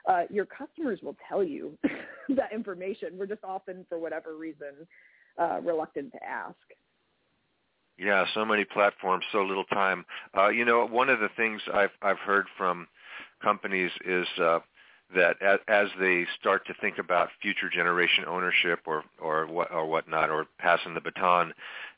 Uh, 0.09 0.23
your 0.31 0.47
customers 0.47 1.01
will 1.03 1.17
tell 1.29 1.45
you 1.45 1.77
that 2.31 2.53
information. 2.53 3.11
We're 3.19 3.27
just 3.27 3.45
often, 3.45 3.85
for 3.89 3.99
whatever 3.99 4.37
reason, 4.37 4.87
uh, 5.39 5.61
reluctant 5.63 6.13
to 6.13 6.25
ask. 6.25 6.57
Yeah, 8.03 8.25
so 8.35 8.45
many 8.45 8.65
platforms, 8.65 9.25
so 9.31 9.43
little 9.43 9.65
time. 9.65 10.05
Uh, 10.37 10.49
you 10.49 10.65
know, 10.65 10.87
one 10.87 11.09
of 11.09 11.21
the 11.21 11.29
things 11.37 11.63
I've 11.73 11.93
I've 12.03 12.19
heard 12.19 12.47
from 12.59 12.89
companies 13.41 13.93
is 14.05 14.27
uh, 14.41 14.59
that 15.15 15.41
as, 15.41 15.61
as 15.69 15.87
they 16.01 16.27
start 16.41 16.67
to 16.67 16.75
think 16.81 16.99
about 16.99 17.29
future 17.41 17.71
generation 17.73 18.25
ownership 18.27 18.81
or 18.87 19.05
or 19.21 19.47
what 19.47 19.71
or 19.71 19.87
whatnot 19.87 20.31
or 20.31 20.47
passing 20.59 20.95
the 20.95 21.01
baton, 21.01 21.53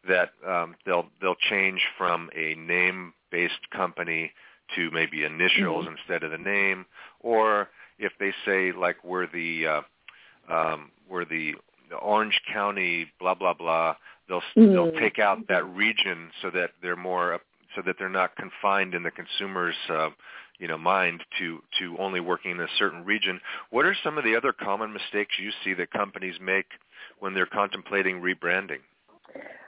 that 0.06 0.32
um, 0.46 0.74
they'll 0.84 1.06
they'll 1.22 1.36
change 1.36 1.80
from 1.96 2.28
a 2.36 2.54
name-based 2.56 3.70
company 3.74 4.30
to 4.76 4.90
maybe 4.90 5.24
initials 5.24 5.86
mm-hmm. 5.86 5.94
instead 5.96 6.22
of 6.22 6.30
the 6.30 6.38
name, 6.38 6.84
or 7.20 7.68
if 7.98 8.12
they 8.20 8.32
say 8.44 8.72
like 8.72 9.02
we're 9.02 9.26
the 9.26 9.66
uh, 9.66 10.52
um, 10.52 10.90
we're 11.08 11.24
the 11.24 11.54
Orange 12.02 12.38
County 12.52 13.06
blah 13.18 13.34
blah 13.34 13.54
blah 13.54 13.96
they'll 14.28 14.40
mm-hmm. 14.56 14.72
they'll 14.72 14.92
take 14.92 15.18
out 15.18 15.46
that 15.48 15.64
region 15.74 16.30
so 16.42 16.50
that 16.50 16.70
they're 16.82 16.96
more 16.96 17.40
so 17.76 17.82
that 17.84 17.96
they're 17.98 18.08
not 18.08 18.36
confined 18.36 18.94
in 18.94 19.02
the 19.02 19.10
consumer's 19.10 19.74
uh, 19.88 20.10
you 20.58 20.68
know 20.68 20.78
mind 20.78 21.22
to 21.38 21.60
to 21.78 21.96
only 21.98 22.20
working 22.20 22.52
in 22.52 22.60
a 22.60 22.68
certain 22.78 23.04
region. 23.04 23.40
What 23.70 23.84
are 23.84 23.96
some 24.04 24.18
of 24.18 24.24
the 24.24 24.36
other 24.36 24.52
common 24.52 24.92
mistakes 24.92 25.34
you 25.38 25.50
see 25.64 25.74
that 25.74 25.90
companies 25.90 26.36
make 26.40 26.66
when 27.18 27.34
they're 27.34 27.46
contemplating 27.46 28.20
rebranding? 28.20 28.80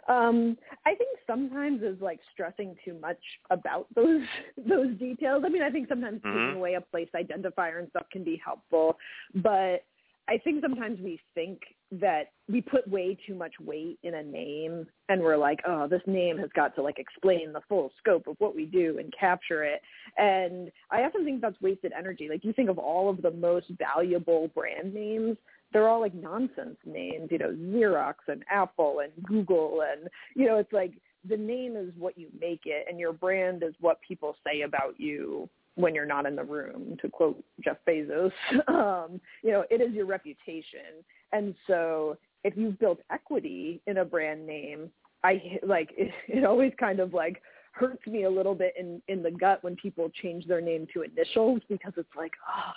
Um, 0.08 0.56
I 0.84 0.94
think 0.94 1.18
sometimes 1.26 1.82
is 1.82 2.00
like 2.00 2.20
stressing 2.32 2.76
too 2.84 2.94
much 3.00 3.18
about 3.50 3.86
those 3.94 4.22
those 4.68 4.96
details. 4.98 5.42
I 5.44 5.48
mean, 5.48 5.62
I 5.62 5.70
think 5.70 5.88
sometimes 5.88 6.20
mm-hmm. 6.20 6.46
taking 6.46 6.56
away 6.56 6.74
a 6.74 6.80
place 6.80 7.08
identifier 7.14 7.80
and 7.80 7.88
stuff 7.90 8.06
can 8.12 8.22
be 8.22 8.40
helpful, 8.44 8.96
but 9.34 9.84
I 10.28 10.38
think 10.38 10.60
sometimes 10.60 10.98
we 11.00 11.20
think 11.34 11.60
that 11.92 12.32
we 12.48 12.60
put 12.60 12.88
way 12.88 13.16
too 13.26 13.34
much 13.34 13.52
weight 13.60 13.98
in 14.02 14.14
a 14.14 14.22
name 14.22 14.86
and 15.08 15.20
we're 15.20 15.36
like, 15.36 15.60
oh, 15.66 15.86
this 15.86 16.02
name 16.06 16.36
has 16.38 16.50
got 16.54 16.74
to 16.74 16.82
like 16.82 16.98
explain 16.98 17.52
the 17.52 17.60
full 17.68 17.92
scope 17.98 18.26
of 18.26 18.34
what 18.38 18.54
we 18.54 18.64
do 18.64 18.98
and 18.98 19.12
capture 19.18 19.62
it. 19.62 19.80
And 20.18 20.70
I 20.90 21.02
often 21.02 21.24
think 21.24 21.40
that's 21.40 21.60
wasted 21.60 21.92
energy. 21.96 22.28
Like 22.28 22.44
you 22.44 22.52
think 22.52 22.70
of 22.70 22.78
all 22.78 23.08
of 23.08 23.22
the 23.22 23.30
most 23.30 23.66
valuable 23.78 24.48
brand 24.48 24.92
names, 24.92 25.36
they're 25.72 25.88
all 25.88 26.00
like 26.00 26.14
nonsense 26.14 26.78
names, 26.84 27.28
you 27.30 27.38
know, 27.38 27.52
Xerox 27.52 28.14
and 28.26 28.44
Apple 28.50 29.00
and 29.04 29.12
Google 29.24 29.82
and 29.92 30.08
you 30.34 30.46
know, 30.46 30.56
it's 30.56 30.72
like 30.72 30.94
the 31.28 31.36
name 31.36 31.76
is 31.76 31.92
what 31.96 32.18
you 32.18 32.28
make 32.40 32.62
it 32.64 32.86
and 32.88 32.98
your 32.98 33.12
brand 33.12 33.62
is 33.62 33.74
what 33.80 34.00
people 34.06 34.34
say 34.44 34.62
about 34.62 34.98
you 34.98 35.48
when 35.76 35.94
you're 35.94 36.06
not 36.06 36.26
in 36.26 36.34
the 36.34 36.44
room, 36.44 36.96
to 37.00 37.08
quote 37.08 37.42
Jeff 37.62 37.76
Bezos. 37.88 38.32
Um, 38.68 39.20
you 39.42 39.52
know, 39.52 39.64
it 39.70 39.80
is 39.80 39.92
your 39.92 40.06
reputation. 40.06 41.04
And 41.32 41.54
so 41.66 42.16
if 42.44 42.56
you've 42.56 42.78
built 42.78 43.00
equity 43.10 43.80
in 43.86 43.98
a 43.98 44.04
brand 44.04 44.46
name, 44.46 44.90
I 45.22 45.58
like 45.62 45.90
it, 45.96 46.10
it 46.28 46.44
always 46.44 46.72
kind 46.78 47.00
of 47.00 47.14
like 47.14 47.42
hurts 47.72 48.06
me 48.06 48.24
a 48.24 48.30
little 48.30 48.54
bit 48.54 48.74
in 48.78 49.00
in 49.08 49.22
the 49.22 49.30
gut 49.30 49.62
when 49.62 49.76
people 49.76 50.10
change 50.22 50.46
their 50.46 50.60
name 50.60 50.86
to 50.94 51.02
initials 51.02 51.60
because 51.68 51.92
it's 51.96 52.16
like, 52.16 52.32
oh, 52.48 52.72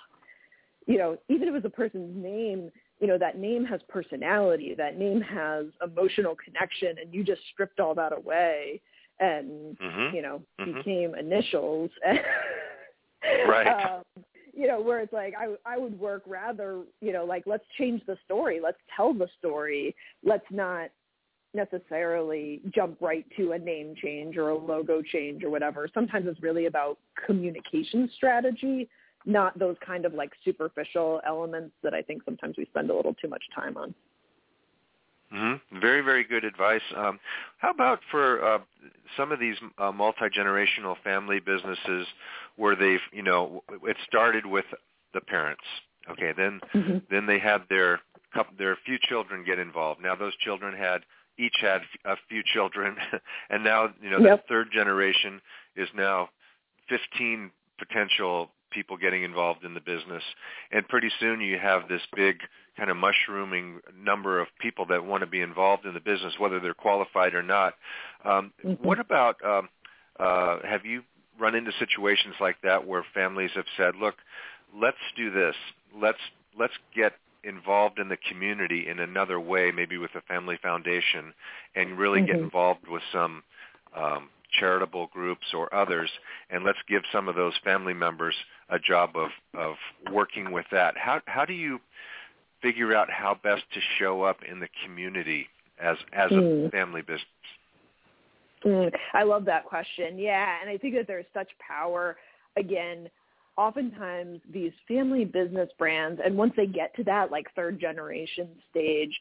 you 0.86 0.98
know, 0.98 1.18
even 1.30 1.48
if 1.48 1.56
it's 1.56 1.66
a 1.66 1.70
person's 1.70 2.16
name, 2.16 2.70
you 3.00 3.08
know, 3.08 3.18
that 3.18 3.38
name 3.38 3.64
has 3.66 3.80
personality, 3.88 4.76
that 4.78 4.98
name 4.98 5.22
has 5.22 5.66
emotional 5.84 6.36
connection, 6.44 6.98
and 7.02 7.14
you 7.14 7.24
just 7.24 7.42
stripped 7.54 7.80
all 7.80 7.96
that 7.96 8.12
away 8.16 8.82
and 9.20 9.78
mm-hmm. 9.78 10.16
you 10.16 10.22
know 10.22 10.42
mm-hmm. 10.60 10.78
became 10.78 11.16
initials 11.16 11.90
right. 13.48 13.68
Um, 14.18 14.24
you 14.54 14.68
know 14.68 14.82
where 14.82 15.00
it's 15.00 15.14
like 15.14 15.34
i 15.40 15.56
i 15.66 15.78
would 15.78 15.98
work 15.98 16.24
rather 16.28 16.82
you 17.00 17.14
know 17.14 17.24
like 17.24 17.44
let's 17.46 17.64
change 17.78 18.02
the 18.08 18.18
story. 18.26 18.60
Let's 18.62 18.80
tell 18.96 19.14
the 19.14 19.28
story. 19.38 19.96
Let's 20.24 20.46
not 20.52 20.90
necessarily 21.54 22.62
jump 22.76 22.98
right 23.02 23.26
to 23.38 23.54
a 23.54 23.60
name 23.60 23.96
change 24.02 24.38
or 24.38 24.50
a 24.50 24.58
logo 24.58 25.02
change 25.02 25.44
or 25.44 25.50
whatever. 25.50 25.88
Sometimes 25.94 26.28
it's 26.28 26.42
really 26.42 26.66
about 26.66 27.00
communication 27.26 28.10
strategy 28.16 28.90
not 29.26 29.58
those 29.60 29.76
kind 29.86 30.06
of 30.06 30.14
like 30.14 30.32
superficial 30.46 31.22
elements 31.28 31.76
that 31.84 31.94
i 31.94 32.02
think 32.02 32.24
sometimes 32.24 32.56
we 32.58 32.66
spend 32.66 32.90
a 32.90 32.96
little 32.96 33.14
too 33.16 33.28
much 33.28 33.44
time 33.54 33.76
on 33.78 33.94
Mm-hmm. 35.34 35.80
Very, 35.80 36.02
very 36.02 36.24
good 36.24 36.44
advice. 36.44 36.82
Um, 36.96 37.20
how 37.60 37.70
about 37.70 38.00
for 38.10 38.44
uh, 38.44 38.60
some 39.16 39.32
of 39.32 39.40
these 39.40 39.58
uh, 39.78 39.92
multi-generational 39.92 40.96
family 41.04 41.40
businesses 41.40 42.08
where 42.56 42.76
they've, 42.76 43.00
you 43.12 43.22
know, 43.22 43.64
it 43.84 43.98
started 44.08 44.46
with 44.46 44.66
the 45.14 45.22
parents. 45.22 45.64
Okay, 46.10 46.34
then 46.36 46.60
mm-hmm. 46.74 46.98
then 47.10 47.26
they 47.26 47.40
had 47.40 47.64
their 47.70 48.00
their 48.58 48.78
few 48.86 48.98
children 49.02 49.44
get 49.46 49.60
involved. 49.60 50.02
Now 50.02 50.16
those 50.16 50.36
children 50.38 50.76
had 50.76 51.02
each 51.38 51.56
had 51.62 51.82
a 52.06 52.16
few 52.28 52.42
children, 52.54 52.96
and 53.50 53.64
now 53.64 53.90
you 54.02 54.10
know 54.10 54.20
yep. 54.20 54.44
the 54.48 54.54
third 54.54 54.70
generation 54.72 55.42
is 55.76 55.88
now 55.96 56.30
15 56.90 57.52
potential 57.78 58.50
people 58.72 58.98
getting 58.98 59.24
involved 59.24 59.64
in 59.64 59.74
the 59.74 59.80
business, 59.80 60.24
and 60.72 60.88
pretty 60.88 61.10
soon 61.20 61.42
you 61.42 61.58
have 61.58 61.88
this 61.88 62.02
big 62.16 62.38
kind 62.78 62.90
of 62.90 62.98
mushrooming 62.98 63.82
number 63.98 64.40
of 64.40 64.48
people 64.60 64.86
that 64.86 65.04
want 65.06 65.22
to 65.22 65.28
be 65.28 65.42
involved 65.42 65.86
in 65.86 65.94
the 65.94 66.00
business, 66.00 66.34
whether 66.40 66.60
they're 66.60 66.74
qualified 66.74 67.34
or 67.34 67.44
not. 67.44 67.74
Um, 68.24 68.54
mm-hmm. 68.64 68.84
What 68.84 69.00
about 69.00 69.44
um, 69.44 69.70
uh, 70.20 70.60
have 70.64 70.86
you 70.86 71.04
run 71.40 71.56
into 71.56 71.72
situations 71.80 72.36
like 72.40 72.58
that 72.64 72.86
where 72.86 73.06
families 73.14 73.52
have 73.56 73.66
said, 73.78 73.96
"Look, 73.96 74.16
let's 74.80 74.98
do 75.16 75.32
this. 75.32 75.56
Let's 75.96 76.20
let's 76.58 76.74
get 76.96 77.14
involved 77.44 78.00
in 78.00 78.10
the 78.10 78.18
community 78.30 78.88
in 78.88 79.00
another 79.00 79.40
way, 79.40 79.72
maybe 79.72 79.98
with 79.98 80.14
a 80.16 80.22
family 80.22 80.58
foundation, 80.62 81.34
and 81.76 81.98
really 81.98 82.20
mm-hmm. 82.20 82.32
get 82.32 82.36
involved 82.36 82.88
with 82.88 83.04
some 83.12 83.44
um, 83.96 84.30
charitable 84.52 85.08
groups 85.14 85.46
or 85.54 85.74
others, 85.74 86.10
and 86.50 86.64
let's 86.64 86.80
give 86.88 87.04
some 87.12 87.28
of 87.28 87.36
those 87.36 87.54
family 87.64 87.94
members 87.94 88.36
a 88.70 88.80
job 88.80 89.12
of 89.16 89.30
of 89.58 89.76
working 90.12 90.52
with 90.52 90.66
that. 90.72 90.98
How 90.98 91.22
how 91.26 91.46
do 91.46 91.54
you 91.54 91.80
figure 92.62 92.96
out 92.96 93.10
how 93.10 93.38
best 93.42 93.64
to 93.74 93.80
show 93.98 94.24
up 94.24 94.38
in 94.50 94.60
the 94.60 94.68
community 94.86 95.48
as 95.82 95.98
as 96.14 96.32
mm. 96.32 96.68
a 96.68 96.70
family 96.72 97.02
business? 97.02 97.26
Mm, 98.66 98.92
I 99.14 99.24
love 99.24 99.46
that 99.46 99.66
question. 99.66 100.18
Yeah, 100.18 100.58
and 100.62 100.70
I 100.70 100.78
think 100.78 100.96
that 100.96 101.08
there's 101.08 101.26
such 101.34 101.48
power. 101.66 102.18
Again, 102.58 103.10
oftentimes 103.58 104.42
these 104.52 104.72
family 104.88 105.26
business 105.26 105.70
brands, 105.78 106.20
and 106.24 106.38
once 106.38 106.54
they 106.58 106.66
get 106.66 106.96
to 106.96 107.04
that 107.06 107.32
like 107.32 107.48
third 107.56 107.80
generation 107.80 108.50
stage, 108.70 109.18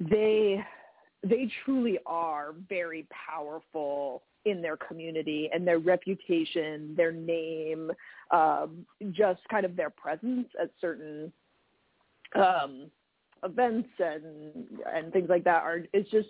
they 0.00 0.62
they 1.22 1.50
truly 1.64 1.98
are 2.06 2.54
very 2.68 3.06
powerful 3.10 4.22
in 4.44 4.60
their 4.60 4.76
community 4.76 5.48
and 5.52 5.66
their 5.66 5.78
reputation, 5.78 6.94
their 6.96 7.12
name, 7.12 7.92
um, 8.30 8.84
just 9.12 9.40
kind 9.48 9.64
of 9.64 9.76
their 9.76 9.90
presence 9.90 10.48
at 10.60 10.70
certain 10.80 11.32
um, 12.34 12.90
events 13.44 13.88
and 13.98 14.68
and 14.92 15.12
things 15.12 15.28
like 15.28 15.44
that 15.44 15.62
are 15.62 15.80
it's 15.92 16.10
just 16.10 16.28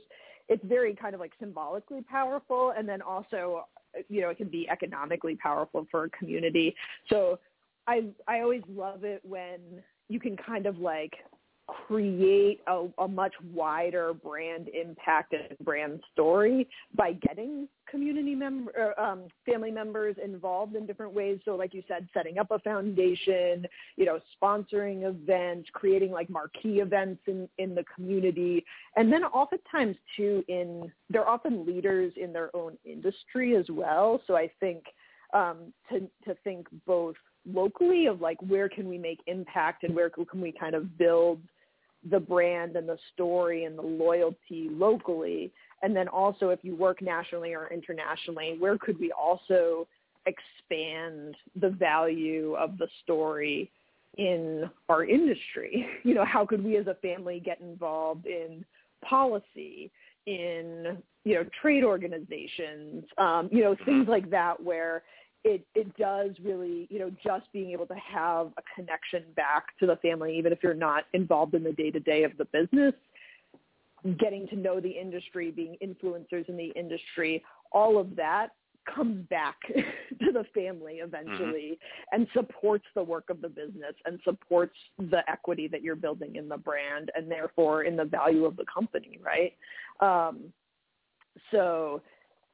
it's 0.48 0.64
very 0.64 0.94
kind 0.94 1.14
of 1.14 1.20
like 1.20 1.33
symbolically 1.38 2.02
powerful 2.02 2.72
and 2.76 2.88
then 2.88 3.02
also 3.02 3.66
you 4.09 4.20
know 4.20 4.31
it 4.31 4.38
can 4.38 4.48
be 4.48 4.68
economically 4.68 5.37
powerful 5.37 5.87
for 5.90 6.05
a 6.05 6.11
community. 6.11 6.74
So 7.09 7.38
i 7.87 8.05
i 8.28 8.40
always 8.40 8.62
love 8.68 9.05
it 9.05 9.20
when 9.24 9.59
you 10.09 10.20
can 10.20 10.37
kind 10.37 10.66
of 10.66 10.78
like 10.78 11.14
create 11.66 12.61
a, 12.66 12.87
a 12.98 13.09
much 13.09 13.33
wider 13.53 14.12
brand 14.12 14.68
impact 14.68 15.33
and 15.33 15.59
brand 15.61 16.01
story 16.12 16.68
by 16.94 17.12
getting 17.12 17.68
community 17.88 18.35
member, 18.35 18.98
um, 18.98 19.25
family 19.46 19.70
members 19.70 20.16
involved 20.22 20.75
in 20.75 20.87
different 20.87 21.14
ways. 21.14 21.38
So, 21.44 21.55
like 21.55 21.72
you 21.75 21.83
said, 21.87 22.09
setting 22.12 22.38
up 22.38 22.51
a 22.51 22.59
foundation, 22.59 23.66
you 23.96 24.05
know, 24.05 24.18
sponsoring 24.42 25.05
events, 25.09 25.68
creating 25.72 26.11
like 26.11 26.29
marquee 26.29 26.81
events 26.81 27.22
in 27.27 27.48
in 27.59 27.75
the 27.75 27.85
community, 27.94 28.64
and 28.96 29.12
then 29.12 29.25
oftentimes 29.25 29.96
too, 30.16 30.44
in 30.48 30.90
they're 31.11 31.29
often 31.29 31.64
leaders 31.64 32.12
in 32.16 32.33
their 32.33 32.55
own 32.57 32.77
industry 32.85 33.57
as 33.57 33.66
well. 33.70 34.20
So, 34.27 34.37
I 34.37 34.51
think 34.59 34.85
um, 35.33 35.72
to 35.90 36.01
to 36.25 36.37
think 36.42 36.66
both 36.87 37.16
locally 37.51 38.07
of 38.07 38.20
like 38.20 38.38
where 38.42 38.68
can 38.68 38.88
we 38.88 38.98
make 38.98 39.20
impact 39.27 39.83
and 39.85 39.94
where 39.94 40.11
can 40.11 40.40
we 40.40 40.53
kind 40.53 40.75
of 40.75 40.96
build 40.96 41.40
the 42.11 42.21
brand 42.21 42.77
and 42.77 42.88
the 42.88 42.99
story 43.15 43.65
and 43.65 43.79
the 43.79 43.83
loyalty 43.83 44.69
locally. 44.71 45.53
And 45.83 45.95
then 45.95 46.09
also 46.09 46.49
if 46.49 46.61
you 46.62 46.75
work 46.75 47.03
nationally 47.03 47.55
or 47.55 47.69
internationally 47.73 48.57
where 48.59 48.79
could 48.79 48.99
we 48.99 49.12
also 49.12 49.87
expand 50.27 51.37
the 51.61 51.71
value 51.71 52.55
of 52.55 52.79
the 52.79 52.88
story 53.03 53.71
in 54.19 54.69
our 54.88 55.05
industry? 55.05 55.87
You 56.05 56.15
know 56.15 56.25
how 56.25 56.45
could 56.45 56.65
we 56.65 56.77
as 56.77 56.87
a 56.87 56.95
family 56.95 57.41
get 57.45 57.61
involved 57.61 58.27
in 58.27 58.65
policy 59.09 59.91
in 60.27 60.99
you 61.25 61.35
know 61.35 61.45
trade 61.61 61.85
organizations 61.85 63.05
um, 63.19 63.49
you 63.53 63.62
know 63.62 63.77
things 63.85 64.07
like 64.09 64.31
that 64.31 64.62
where 64.62 65.03
it 65.44 65.64
it 65.74 65.94
does 65.96 66.31
really 66.42 66.87
you 66.90 66.98
know 66.98 67.11
just 67.24 67.50
being 67.52 67.70
able 67.70 67.87
to 67.87 67.94
have 67.94 68.48
a 68.59 68.62
connection 68.74 69.24
back 69.35 69.76
to 69.78 69.87
the 69.87 69.96
family 69.96 70.37
even 70.37 70.52
if 70.52 70.59
you're 70.62 70.74
not 70.74 71.05
involved 71.12 71.55
in 71.55 71.62
the 71.62 71.72
day 71.72 71.90
to 71.90 72.00
day 72.00 72.22
of 72.22 72.33
the 72.38 72.44
business 72.46 72.94
getting 74.18 74.48
to 74.48 74.57
know 74.57 74.81
the 74.81 74.90
industry 74.90 75.50
being 75.50 75.76
influencers 75.83 76.48
in 76.48 76.57
the 76.57 76.72
industry 76.76 77.42
all 77.72 77.98
of 77.98 78.14
that 78.16 78.48
comes 78.92 79.24
back 79.28 79.57
to 79.74 80.33
the 80.33 80.44
family 80.55 80.94
eventually 80.94 81.78
mm-hmm. 81.78 82.20
and 82.20 82.26
supports 82.33 82.85
the 82.94 83.02
work 83.02 83.31
of 83.31 83.40
the 83.40 83.48
business 83.48 83.94
and 84.07 84.18
supports 84.24 84.74
the 84.98 85.20
equity 85.28 85.68
that 85.68 85.83
you're 85.83 85.96
building 85.96 86.37
in 86.37 86.48
the 86.48 86.57
brand 86.57 87.11
and 87.14 87.31
therefore 87.31 87.85
in 87.85 87.96
the 87.96 88.05
value 88.05 88.44
of 88.44 88.57
the 88.57 88.64
company 88.72 89.20
right 89.24 89.55
um 90.00 90.40
so 91.50 92.00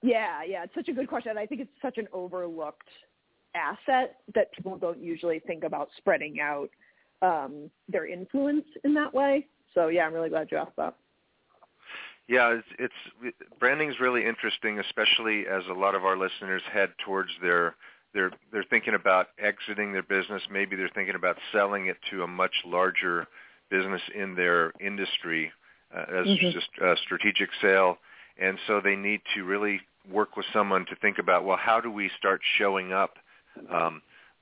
yeah, 0.02 0.42
yeah, 0.46 0.64
it's 0.64 0.74
such 0.74 0.88
a 0.88 0.92
good 0.92 1.08
question. 1.08 1.36
I 1.36 1.46
think 1.46 1.60
it's 1.60 1.70
such 1.82 1.98
an 1.98 2.06
overlooked 2.12 2.88
asset 3.54 4.16
that 4.34 4.52
people 4.52 4.76
don't 4.76 5.02
usually 5.02 5.40
think 5.40 5.64
about 5.64 5.88
spreading 5.96 6.40
out 6.40 6.70
um, 7.22 7.70
their 7.88 8.06
influence 8.06 8.66
in 8.84 8.94
that 8.94 9.12
way. 9.12 9.46
So 9.74 9.88
yeah, 9.88 10.06
I'm 10.06 10.12
really 10.12 10.28
glad 10.28 10.48
you 10.50 10.58
asked 10.58 10.76
that. 10.76 10.94
Yeah, 12.28 12.58
it's, 12.58 12.92
it's 13.22 13.36
branding 13.58 13.90
is 13.90 13.98
really 14.00 14.26
interesting, 14.26 14.78
especially 14.78 15.46
as 15.46 15.62
a 15.70 15.72
lot 15.72 15.94
of 15.94 16.04
our 16.04 16.16
listeners 16.16 16.62
head 16.70 16.90
towards 17.04 17.30
their 17.40 17.74
they're 18.14 18.30
they're 18.52 18.64
thinking 18.68 18.94
about 18.94 19.28
exiting 19.38 19.92
their 19.92 20.02
business. 20.02 20.42
Maybe 20.50 20.76
they're 20.76 20.90
thinking 20.94 21.14
about 21.14 21.36
selling 21.52 21.86
it 21.86 21.96
to 22.10 22.22
a 22.22 22.26
much 22.26 22.54
larger 22.64 23.26
business 23.70 24.02
in 24.14 24.34
their 24.34 24.72
industry 24.80 25.52
uh, 25.94 26.00
as 26.00 26.26
mm-hmm. 26.26 26.50
just 26.50 26.68
a 26.80 26.94
strategic 27.04 27.50
sale 27.60 27.98
and 28.38 28.58
so 28.66 28.80
they 28.82 28.96
need 28.96 29.20
to 29.34 29.44
really 29.44 29.80
work 30.10 30.36
with 30.36 30.46
someone 30.52 30.86
to 30.86 30.96
think 30.96 31.18
about 31.18 31.44
well 31.44 31.58
how 31.60 31.80
do 31.80 31.90
we 31.90 32.10
start 32.18 32.40
showing 32.56 32.92
up 32.92 33.16
um, 33.72 34.00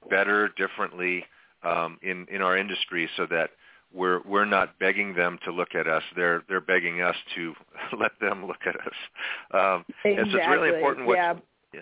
better 0.09 0.49
differently 0.57 1.25
um, 1.63 1.99
in 2.03 2.27
in 2.31 2.43
our 2.43 2.57
industry 2.57 3.09
so 3.17 3.27
that 3.27 3.51
we're 3.93 4.21
we're 4.27 4.45
not 4.45 4.79
begging 4.79 5.15
them 5.15 5.39
to 5.45 5.53
look 5.53 5.75
at 5.75 5.87
us. 5.87 6.03
They're 6.15 6.43
they're 6.49 6.61
begging 6.61 7.01
us 7.01 7.17
to 7.35 7.55
let 7.99 8.13
them 8.21 8.47
look 8.47 8.67
at 8.67 8.77
us. 8.77 8.95
Um, 9.53 9.85
exactly. 10.05 10.17
And 10.17 10.31
so 10.31 10.39
it's 10.39 10.49
really 10.49 10.77
important 10.77 11.07
what 11.07 11.17
yeah. 11.17 11.81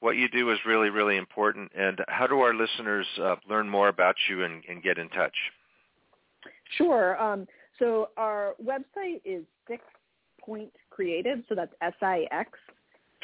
what 0.00 0.16
you 0.16 0.28
do 0.28 0.50
is 0.50 0.58
really 0.66 0.90
really 0.90 1.16
important. 1.16 1.72
And 1.76 2.00
how 2.08 2.26
do 2.26 2.40
our 2.40 2.54
listeners 2.54 3.06
uh, 3.20 3.36
learn 3.48 3.68
more 3.68 3.88
about 3.88 4.16
you 4.28 4.44
and, 4.44 4.62
and 4.68 4.82
get 4.82 4.98
in 4.98 5.08
touch? 5.10 5.34
Sure. 6.76 7.20
Um, 7.20 7.46
so 7.78 8.10
our 8.16 8.54
website 8.64 9.20
is 9.24 9.44
Six 9.66 9.82
Point 10.40 10.72
Creative. 11.00 11.38
So 11.48 11.54
that's 11.54 11.72
S 11.80 11.94
I 12.02 12.26
X 12.30 12.50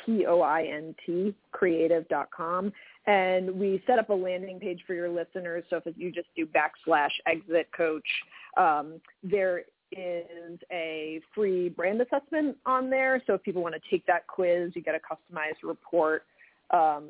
P 0.02 0.24
O 0.24 0.40
I 0.40 0.62
N 0.62 0.94
T 1.04 1.34
creative.com. 1.52 2.72
And 3.06 3.50
we 3.50 3.82
set 3.86 3.98
up 3.98 4.08
a 4.08 4.14
landing 4.14 4.58
page 4.58 4.80
for 4.86 4.94
your 4.94 5.10
listeners. 5.10 5.62
So 5.68 5.82
if 5.84 5.94
you 5.94 6.10
just 6.10 6.28
do 6.34 6.46
backslash 6.46 7.10
exit 7.26 7.68
coach, 7.76 8.08
um, 8.56 8.94
there 9.22 9.64
is 9.92 10.58
a 10.72 11.20
free 11.34 11.68
brand 11.68 12.00
assessment 12.00 12.56
on 12.64 12.88
there. 12.88 13.22
So 13.26 13.34
if 13.34 13.42
people 13.42 13.62
want 13.62 13.74
to 13.74 13.90
take 13.90 14.06
that 14.06 14.26
quiz, 14.26 14.72
you 14.74 14.80
get 14.80 14.94
a 14.94 14.98
customized 14.98 15.62
report 15.62 16.24
um, 16.70 17.04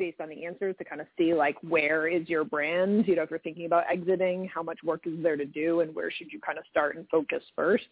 based 0.00 0.20
on 0.20 0.28
the 0.28 0.44
answers 0.44 0.74
to 0.78 0.84
kind 0.84 1.00
of 1.00 1.06
see 1.16 1.32
like 1.32 1.56
where 1.62 2.08
is 2.08 2.28
your 2.28 2.42
brand. 2.44 3.06
You 3.06 3.14
know, 3.14 3.22
if 3.22 3.30
you're 3.30 3.38
thinking 3.38 3.66
about 3.66 3.84
exiting, 3.88 4.50
how 4.52 4.64
much 4.64 4.80
work 4.82 5.02
is 5.06 5.22
there 5.22 5.36
to 5.36 5.46
do, 5.46 5.78
and 5.80 5.94
where 5.94 6.10
should 6.10 6.32
you 6.32 6.40
kind 6.40 6.58
of 6.58 6.64
start 6.70 6.96
and 6.96 7.08
focus 7.08 7.44
first. 7.54 7.86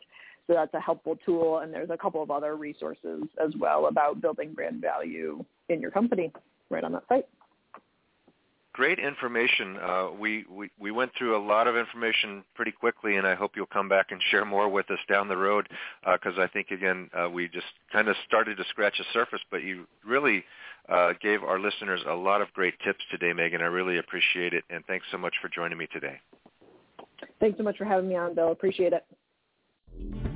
So 0.47 0.55
that's 0.55 0.75
a 0.75 0.81
helpful 0.81 1.17
tool. 1.25 1.59
And 1.59 1.73
there's 1.73 1.91
a 1.91 1.97
couple 1.97 2.23
of 2.23 2.31
other 2.31 2.57
resources 2.57 3.25
as 3.45 3.53
well 3.59 3.87
about 3.87 4.21
building 4.21 4.53
brand 4.53 4.81
value 4.81 5.45
in 5.69 5.81
your 5.81 5.91
company 5.91 6.33
right 6.71 6.85
on 6.85 6.93
that 6.93 7.05
site 7.09 7.27
great 8.77 8.99
information. 8.99 9.79
Uh, 9.79 10.09
we, 10.21 10.45
we, 10.51 10.71
we 10.79 10.91
went 10.91 11.11
through 11.17 11.35
a 11.35 11.43
lot 11.43 11.67
of 11.67 11.77
information 11.77 12.45
pretty 12.55 12.71
quickly, 12.71 13.17
and 13.17 13.27
I 13.27 13.35
hope 13.35 13.53
you'll 13.57 13.65
come 13.65 13.89
back 13.89 14.09
and 14.11 14.21
share 14.31 14.45
more 14.45 14.69
with 14.69 14.91
us 14.91 14.99
down 15.09 15.29
the 15.29 15.37
road 15.37 15.67
because 16.13 16.35
uh, 16.37 16.43
I 16.43 16.47
think, 16.47 16.71
again, 16.71 17.09
uh, 17.19 17.31
we 17.31 17.49
just 17.49 17.67
kind 17.91 18.09
of 18.09 18.17
started 18.27 18.59
to 18.59 18.65
scratch 18.69 18.99
the 18.99 19.05
surface, 19.15 19.41
but 19.51 19.63
you 19.63 19.87
really 20.05 20.45
uh, 20.91 21.15
gave 21.23 21.43
our 21.43 21.59
listeners 21.59 22.03
a 22.07 22.15
lot 22.15 22.43
of 22.43 22.53
great 22.53 22.75
tips 22.85 23.01
today, 23.11 23.33
Megan. 23.33 23.63
I 23.63 23.67
really 23.67 23.97
appreciate 23.97 24.53
it, 24.53 24.65
and 24.69 24.85
thanks 24.85 25.07
so 25.11 25.17
much 25.17 25.35
for 25.41 25.49
joining 25.49 25.79
me 25.79 25.89
today. 25.91 26.21
Thanks 27.41 27.57
so 27.57 27.65
much 27.65 27.79
for 27.79 27.87
having 27.87 28.11
me 28.11 28.17
on, 28.17 28.35
Bill. 28.35 28.53
Appreciate 28.53 28.93
it. 28.93 30.36